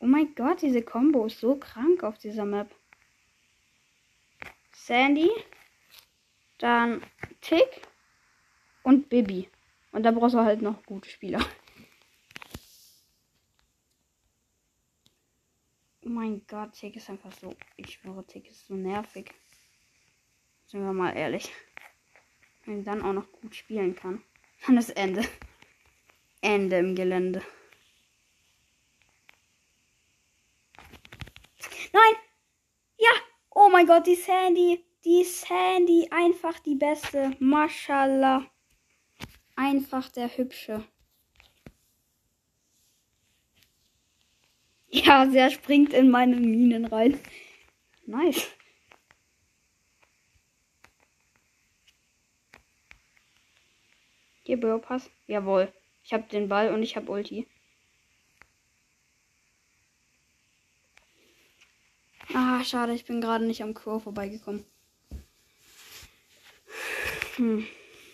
Oh 0.00 0.06
mein 0.06 0.34
Gott, 0.34 0.62
diese 0.62 0.82
Combo 0.82 1.26
ist 1.26 1.40
so 1.40 1.56
krank 1.56 2.04
auf 2.04 2.18
dieser 2.18 2.44
Map. 2.44 2.72
Sandy, 4.72 5.30
dann 6.58 7.02
Tick 7.40 7.82
und 8.84 9.08
Bibi. 9.08 9.48
Und 9.92 10.04
da 10.04 10.12
brauchst 10.12 10.34
du 10.34 10.38
halt 10.38 10.62
noch 10.62 10.82
gute 10.84 11.10
Spieler. 11.10 11.44
Oh 16.04 16.08
mein 16.08 16.46
Gott, 16.46 16.72
Tick 16.72 16.96
ist 16.96 17.10
einfach 17.10 17.32
so. 17.32 17.54
Ich 17.76 17.94
schwöre, 17.94 18.24
Tick 18.26 18.48
ist 18.48 18.66
so 18.66 18.74
nervig. 18.74 19.34
Sind 20.66 20.82
wir 20.82 20.92
mal 20.92 21.16
ehrlich. 21.16 21.50
Wenn 22.64 22.84
dann 22.84 23.02
auch 23.02 23.12
noch 23.12 23.30
gut 23.32 23.56
spielen 23.56 23.96
kann. 23.96 24.22
Dann 24.66 24.78
ist 24.78 24.90
Ende. 24.90 25.22
Ende 26.40 26.78
im 26.78 26.94
Gelände. 26.94 27.42
Nein! 31.92 32.14
Ja! 32.98 33.10
Oh 33.50 33.68
mein 33.70 33.86
Gott, 33.86 34.06
die 34.06 34.14
Sandy. 34.14 34.84
Die 35.04 35.24
Sandy. 35.24 36.08
Einfach 36.10 36.58
die 36.60 36.74
beste. 36.74 37.32
Mashallah. 37.38 38.46
Einfach 39.56 40.08
der 40.10 40.36
Hübsche. 40.36 40.84
Ja, 44.90 45.26
der 45.26 45.50
springt 45.50 45.92
in 45.92 46.10
meine 46.10 46.36
Minen 46.36 46.84
rein. 46.86 47.18
Nice. 48.06 48.48
Hier, 54.44 54.58
Bürpass. 54.58 55.10
Jawohl. 55.26 55.72
Ich 56.04 56.12
habe 56.14 56.24
den 56.28 56.48
Ball 56.48 56.72
und 56.72 56.82
ich 56.82 56.96
habe 56.96 57.10
Ulti. 57.12 57.46
Ah, 62.34 62.62
schade, 62.62 62.92
ich 62.92 63.04
bin 63.04 63.20
gerade 63.20 63.44
nicht 63.44 63.62
am 63.62 63.74
Crow 63.74 64.02
vorbeigekommen. 64.02 64.64
Hm. 67.36 67.66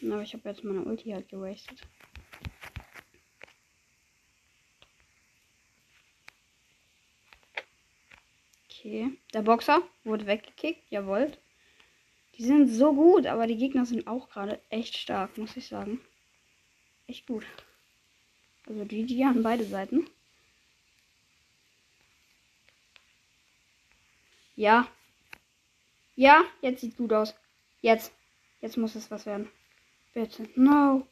Aber 0.02 0.22
ich 0.22 0.34
habe 0.34 0.48
jetzt 0.48 0.62
meine 0.64 0.84
Ulti 0.84 1.10
halt 1.10 1.28
gewastet. 1.28 1.80
Okay. 8.68 9.16
Der 9.32 9.42
Boxer 9.42 9.80
wurde 10.04 10.26
weggekickt. 10.26 10.90
Jawohl. 10.90 11.32
Die 12.36 12.44
sind 12.44 12.68
so 12.68 12.92
gut, 12.92 13.26
aber 13.26 13.46
die 13.46 13.56
Gegner 13.56 13.86
sind 13.86 14.06
auch 14.06 14.28
gerade 14.28 14.60
echt 14.68 14.96
stark, 14.98 15.38
muss 15.38 15.56
ich 15.56 15.66
sagen. 15.66 16.00
Echt 17.06 17.26
gut. 17.26 17.44
Also 18.66 18.84
die, 18.84 19.04
die 19.06 19.24
an 19.24 19.42
beide 19.42 19.64
Seiten. 19.64 20.08
Ja. 24.57 24.88
Ja, 26.14 26.44
jetzt 26.61 26.80
sieht 26.80 26.96
gut 26.96 27.12
aus. 27.12 27.34
Jetzt. 27.80 28.12
Jetzt 28.61 28.76
muss 28.76 28.94
es 28.94 29.11
was 29.11 29.26
werden. 29.26 29.50
Bitte. 30.12 30.48
No. 30.55 31.07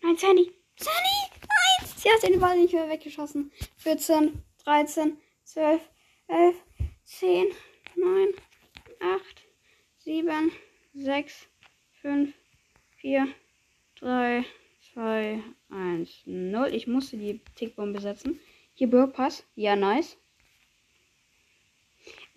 Nein, 0.00 0.16
Sandy. 0.16 0.50
Sandy! 0.76 1.40
Nein! 1.40 1.88
Sie 1.96 2.08
hat 2.08 2.22
den 2.22 2.40
Ball 2.40 2.58
nicht 2.58 2.72
mehr 2.72 2.88
weggeschossen. 2.88 3.52
14, 3.76 4.42
13, 4.64 5.18
12, 5.44 5.82
11, 6.28 6.56
10, 7.04 7.46
9, 7.96 8.28
8, 9.00 9.22
7, 9.98 10.52
6, 10.94 11.48
5, 12.00 12.34
4, 12.96 13.28
3, 14.00 14.44
2, 14.94 15.42
1, 15.70 16.22
0. 16.24 16.74
Ich 16.74 16.86
musste 16.86 17.18
die 17.18 17.40
Tickbombe 17.56 18.00
setzen. 18.00 18.40
Hier 18.74 18.88
Pass. 19.08 19.44
Ja, 19.54 19.76
nice. 19.76 20.16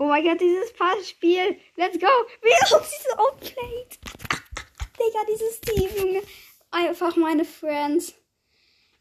Oh 0.02 0.08
mein 0.08 0.24
Gott, 0.24 0.42
dieses 0.42 0.74
Passspiel. 0.74 1.60
Let's 1.76 2.00
go. 2.00 2.08
Wie 2.42 2.76
auf 2.76 2.90
diese 2.90 3.20
Outplayed. 3.20 4.00
Digga, 4.98 5.20
dieses 5.30 5.62
Team, 5.62 5.90
Junge. 5.96 6.24
Einfach 6.72 7.16
meine 7.18 7.46
Friends. 7.46 8.16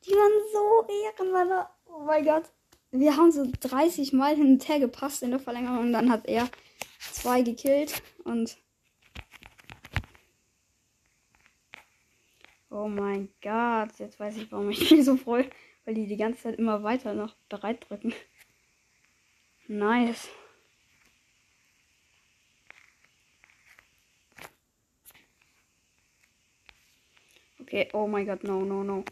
Die 0.04 0.10
waren 0.10 0.32
so 0.52 0.86
ehrenvoll. 0.92 1.66
Oh 1.86 2.00
mein 2.00 2.22
Gott. 2.22 2.50
Wir 2.90 3.16
haben 3.16 3.32
so 3.32 3.50
30 3.60 4.12
Mal 4.12 4.36
hin 4.36 4.48
und 4.48 4.68
her 4.68 4.78
gepasst 4.78 5.22
in 5.22 5.30
der 5.30 5.40
Verlängerung. 5.40 5.78
Und 5.78 5.94
dann 5.94 6.12
hat 6.12 6.26
er 6.26 6.50
zwei 7.12 7.40
gekillt. 7.40 8.02
Und. 8.24 8.58
Oh 12.68 12.88
mein 12.88 13.30
Gott. 13.40 13.98
Jetzt 13.98 14.20
weiß 14.20 14.36
ich, 14.36 14.52
warum 14.52 14.68
ich 14.68 14.90
mich 14.90 15.06
so 15.06 15.16
freue. 15.16 15.48
Weil 15.86 15.94
die 15.94 16.06
die 16.06 16.18
ganze 16.18 16.42
Zeit 16.42 16.58
immer 16.58 16.82
weiter 16.82 17.14
noch 17.14 17.36
bereit 17.48 17.88
drücken. 17.88 18.12
Nice. 19.66 20.28
Okay, 27.70 27.88
oh 27.92 28.08
mein 28.08 28.26
Gott, 28.26 28.42
no, 28.42 28.62
no, 28.64 28.82
no. 28.82 29.04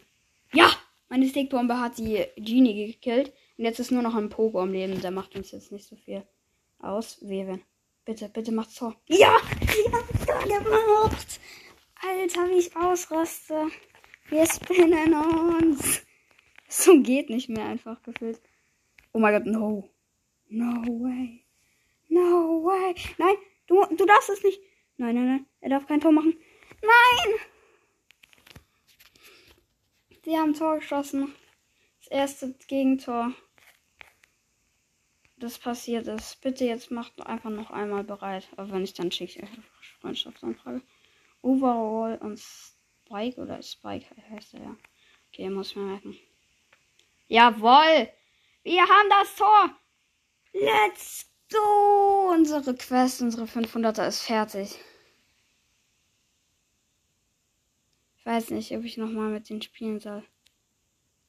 Ja! 0.51 0.69
Meine 1.07 1.29
Stickbombe 1.29 1.79
hat 1.79 1.97
die 1.97 2.25
Genie 2.35 2.87
gekillt. 2.87 3.31
Und 3.57 3.63
jetzt 3.63 3.79
ist 3.79 3.89
nur 3.89 4.01
noch 4.01 4.15
ein 4.15 4.27
Pogo 4.27 4.59
am 4.59 4.73
Leben. 4.73 4.99
Der 4.99 5.11
macht 5.11 5.33
uns 5.37 5.51
jetzt 5.51 5.71
nicht 5.71 5.87
so 5.87 5.95
viel 5.95 6.23
aus. 6.79 7.19
Wehe. 7.21 7.61
Bitte, 8.03 8.27
bitte 8.27 8.51
macht's 8.51 8.75
Tor. 8.75 8.97
Ja! 9.07 9.33
Sie 9.61 9.93
haben 9.93 10.25
Tor 10.25 10.43
gemacht! 10.43 11.39
Alter, 12.01 12.49
wie 12.49 12.59
ich 12.59 12.75
ausraste. 12.75 13.67
Wir 14.27 14.45
spinnen 14.45 15.13
uns. 15.13 16.01
So 16.67 17.01
geht 17.01 17.29
nicht 17.29 17.47
mehr 17.47 17.65
einfach 17.65 18.03
gefühlt. 18.03 18.41
Oh 19.13 19.19
mein 19.19 19.35
Gott, 19.35 19.45
no. 19.45 19.89
No 20.49 20.83
way. 21.01 21.45
No 22.09 22.65
way. 22.65 22.93
Nein, 23.17 23.35
du, 23.67 23.85
du 23.95 24.05
darfst 24.05 24.29
es 24.31 24.43
nicht. 24.43 24.59
Nein, 24.97 25.15
nein, 25.15 25.27
nein. 25.27 25.45
Er 25.61 25.69
darf 25.69 25.87
kein 25.87 26.01
Tor 26.01 26.11
machen. 26.11 26.35
Nein! 26.81 27.35
Sie 30.29 30.37
haben 30.37 30.53
Tor 30.53 30.75
geschossen. 30.75 31.33
Das 31.97 32.11
erste 32.11 32.53
Gegentor. 32.67 33.33
Das 35.37 35.57
passiert 35.57 36.05
ist. 36.05 36.39
Bitte 36.41 36.65
jetzt 36.65 36.91
macht 36.91 37.19
einfach 37.25 37.49
noch 37.49 37.71
einmal 37.71 38.03
bereit. 38.03 38.47
Aber 38.55 38.69
wenn 38.71 38.83
ich 38.83 38.93
dann 38.93 39.11
schicke 39.11 39.41
ich 39.41 39.49
Freundschaftsanfrage. 40.01 40.83
Overall 41.41 42.19
und 42.19 42.39
Spike 42.39 43.41
oder 43.41 43.63
Spike 43.63 44.05
heißt 44.29 44.53
er 44.53 44.59
ja. 44.59 44.77
Okay, 45.29 45.49
muss 45.49 45.71
ich 45.71 45.77
mir 45.77 45.85
merken. 45.85 46.15
Jawoll! 47.27 48.07
Wir 48.61 48.83
haben 48.83 49.09
das 49.09 49.35
Tor! 49.35 49.75
Let's 50.53 51.27
go! 51.51 52.29
Unsere 52.33 52.75
Quest, 52.75 53.23
unsere 53.23 53.45
500er 53.45 54.07
ist 54.07 54.21
fertig. 54.21 54.77
Weiß 58.29 58.51
nicht, 58.51 58.71
ob 58.77 58.83
ich 58.83 58.97
nochmal 58.97 59.29
mit 59.31 59.49
denen 59.49 59.63
spielen 59.63 59.99
soll. 59.99 60.23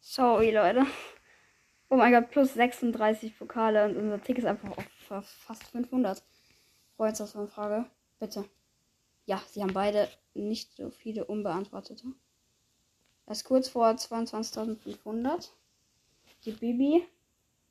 Sorry, 0.01 0.51
Leute. 0.51 0.85
Oh 1.89 1.97
mein 1.97 2.13
Gott, 2.13 2.31
plus 2.31 2.53
36 2.53 3.39
Pokale 3.39 3.87
und 3.87 3.97
unser 3.97 4.23
Tick 4.23 4.37
ist 4.37 4.45
einfach 4.45 4.77
auf 5.09 5.27
fast 5.27 5.65
500. 5.65 6.23
Frage. 7.49 7.87
Bitte. 8.19 8.45
Ja, 9.25 9.43
sie 9.49 9.63
haben 9.63 9.73
beide 9.73 10.11
nicht 10.35 10.77
so 10.77 10.91
viele 10.91 11.25
unbeantwortete. 11.25 12.05
Erst 13.27 13.47
kurz 13.47 13.71
vor 13.71 13.89
22.500. 13.89 15.49
Die 16.45 16.53
Bibi 16.53 17.03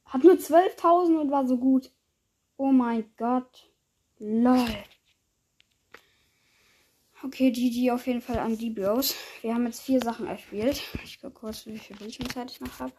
hat 0.06 0.24
nur 0.24 0.34
12.000 0.34 1.22
und 1.22 1.30
war 1.30 1.48
so 1.48 1.58
gut. 1.58 1.92
Oh 2.58 2.72
mein 2.72 3.14
Gott. 3.16 3.70
Lol. 4.18 4.68
Okay, 7.22 7.52
GG 7.52 7.92
auf 7.92 8.08
jeden 8.08 8.22
Fall 8.22 8.40
an 8.40 8.58
die 8.58 8.70
Bros. 8.70 9.14
Wir 9.42 9.54
haben 9.54 9.66
jetzt 9.66 9.82
vier 9.82 10.00
Sachen 10.02 10.26
erspielt. 10.26 10.82
Ich 11.04 11.20
gucke 11.20 11.34
kurz, 11.34 11.66
wie 11.66 11.78
viel 11.78 11.98
Bildschirmzeit 11.98 12.50
ich 12.50 12.62
noch 12.62 12.80
habe. 12.80 12.94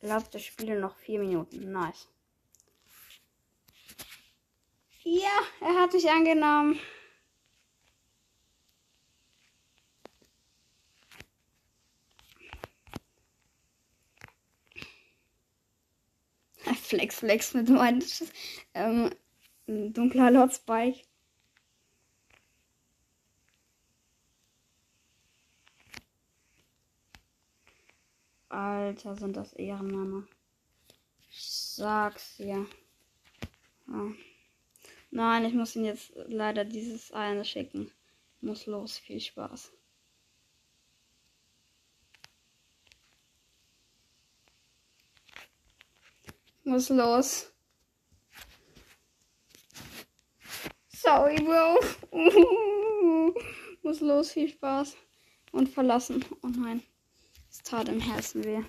Läuft 0.00 0.34
das 0.34 0.42
Spiel 0.42 0.80
noch 0.80 0.96
vier 0.96 1.20
Minuten. 1.20 1.72
Nice. 1.72 2.08
Ja, 5.02 5.28
er 5.60 5.74
hat 5.82 5.92
mich 5.92 6.10
angenommen. 6.10 6.80
Flex, 16.82 17.16
Flex 17.16 17.52
mit 17.52 17.68
meinem 17.68 18.02
ähm, 18.72 19.10
dunkler 19.66 20.30
Lord 20.30 20.54
Spike. 20.54 21.09
Alter, 28.50 29.14
sind 29.14 29.36
das 29.36 29.52
Ehrenmänner. 29.52 30.26
sag's 31.30 32.36
dir. 32.36 32.66
Ja. 33.86 34.12
Nein, 35.12 35.44
ich 35.44 35.54
muss 35.54 35.76
ihn 35.76 35.84
jetzt 35.84 36.12
leider 36.26 36.64
dieses 36.64 37.12
eine 37.12 37.44
schicken. 37.44 37.92
Muss 38.40 38.66
los. 38.66 38.98
Viel 38.98 39.20
Spaß. 39.20 39.72
Muss 46.64 46.88
los. 46.88 47.52
Sorry, 50.88 51.36
Bro. 51.36 51.78
Muss 53.82 54.00
los. 54.00 54.32
Viel 54.32 54.48
Spaß. 54.48 54.96
Und 55.52 55.68
verlassen. 55.68 56.24
Oh 56.42 56.48
nein. 56.48 56.82
Tat 57.64 57.88
im 57.88 58.00
Herzen 58.00 58.44
weh. 58.44 58.62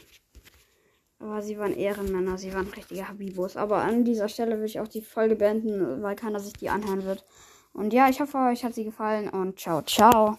Aber 1.19 1.41
sie 1.41 1.57
waren 1.57 1.75
Ehrenmänner, 1.75 2.37
sie 2.37 2.53
waren 2.53 2.67
richtige 2.67 3.07
Habibos. 3.07 3.55
Aber 3.55 3.77
an 3.77 4.03
dieser 4.03 4.27
Stelle 4.27 4.55
würde 4.55 4.65
ich 4.65 4.79
auch 4.79 4.87
die 4.87 5.01
Folge 5.01 5.35
beenden, 5.35 6.01
weil 6.01 6.15
keiner 6.15 6.39
sich 6.39 6.53
die 6.53 6.69
anhören 6.69 7.05
wird. 7.05 7.25
Und 7.73 7.93
ja, 7.93 8.09
ich 8.09 8.19
hoffe, 8.19 8.37
euch 8.37 8.63
hat 8.63 8.73
sie 8.73 8.83
gefallen 8.83 9.29
und 9.29 9.59
ciao, 9.59 9.81
ciao. 9.83 10.37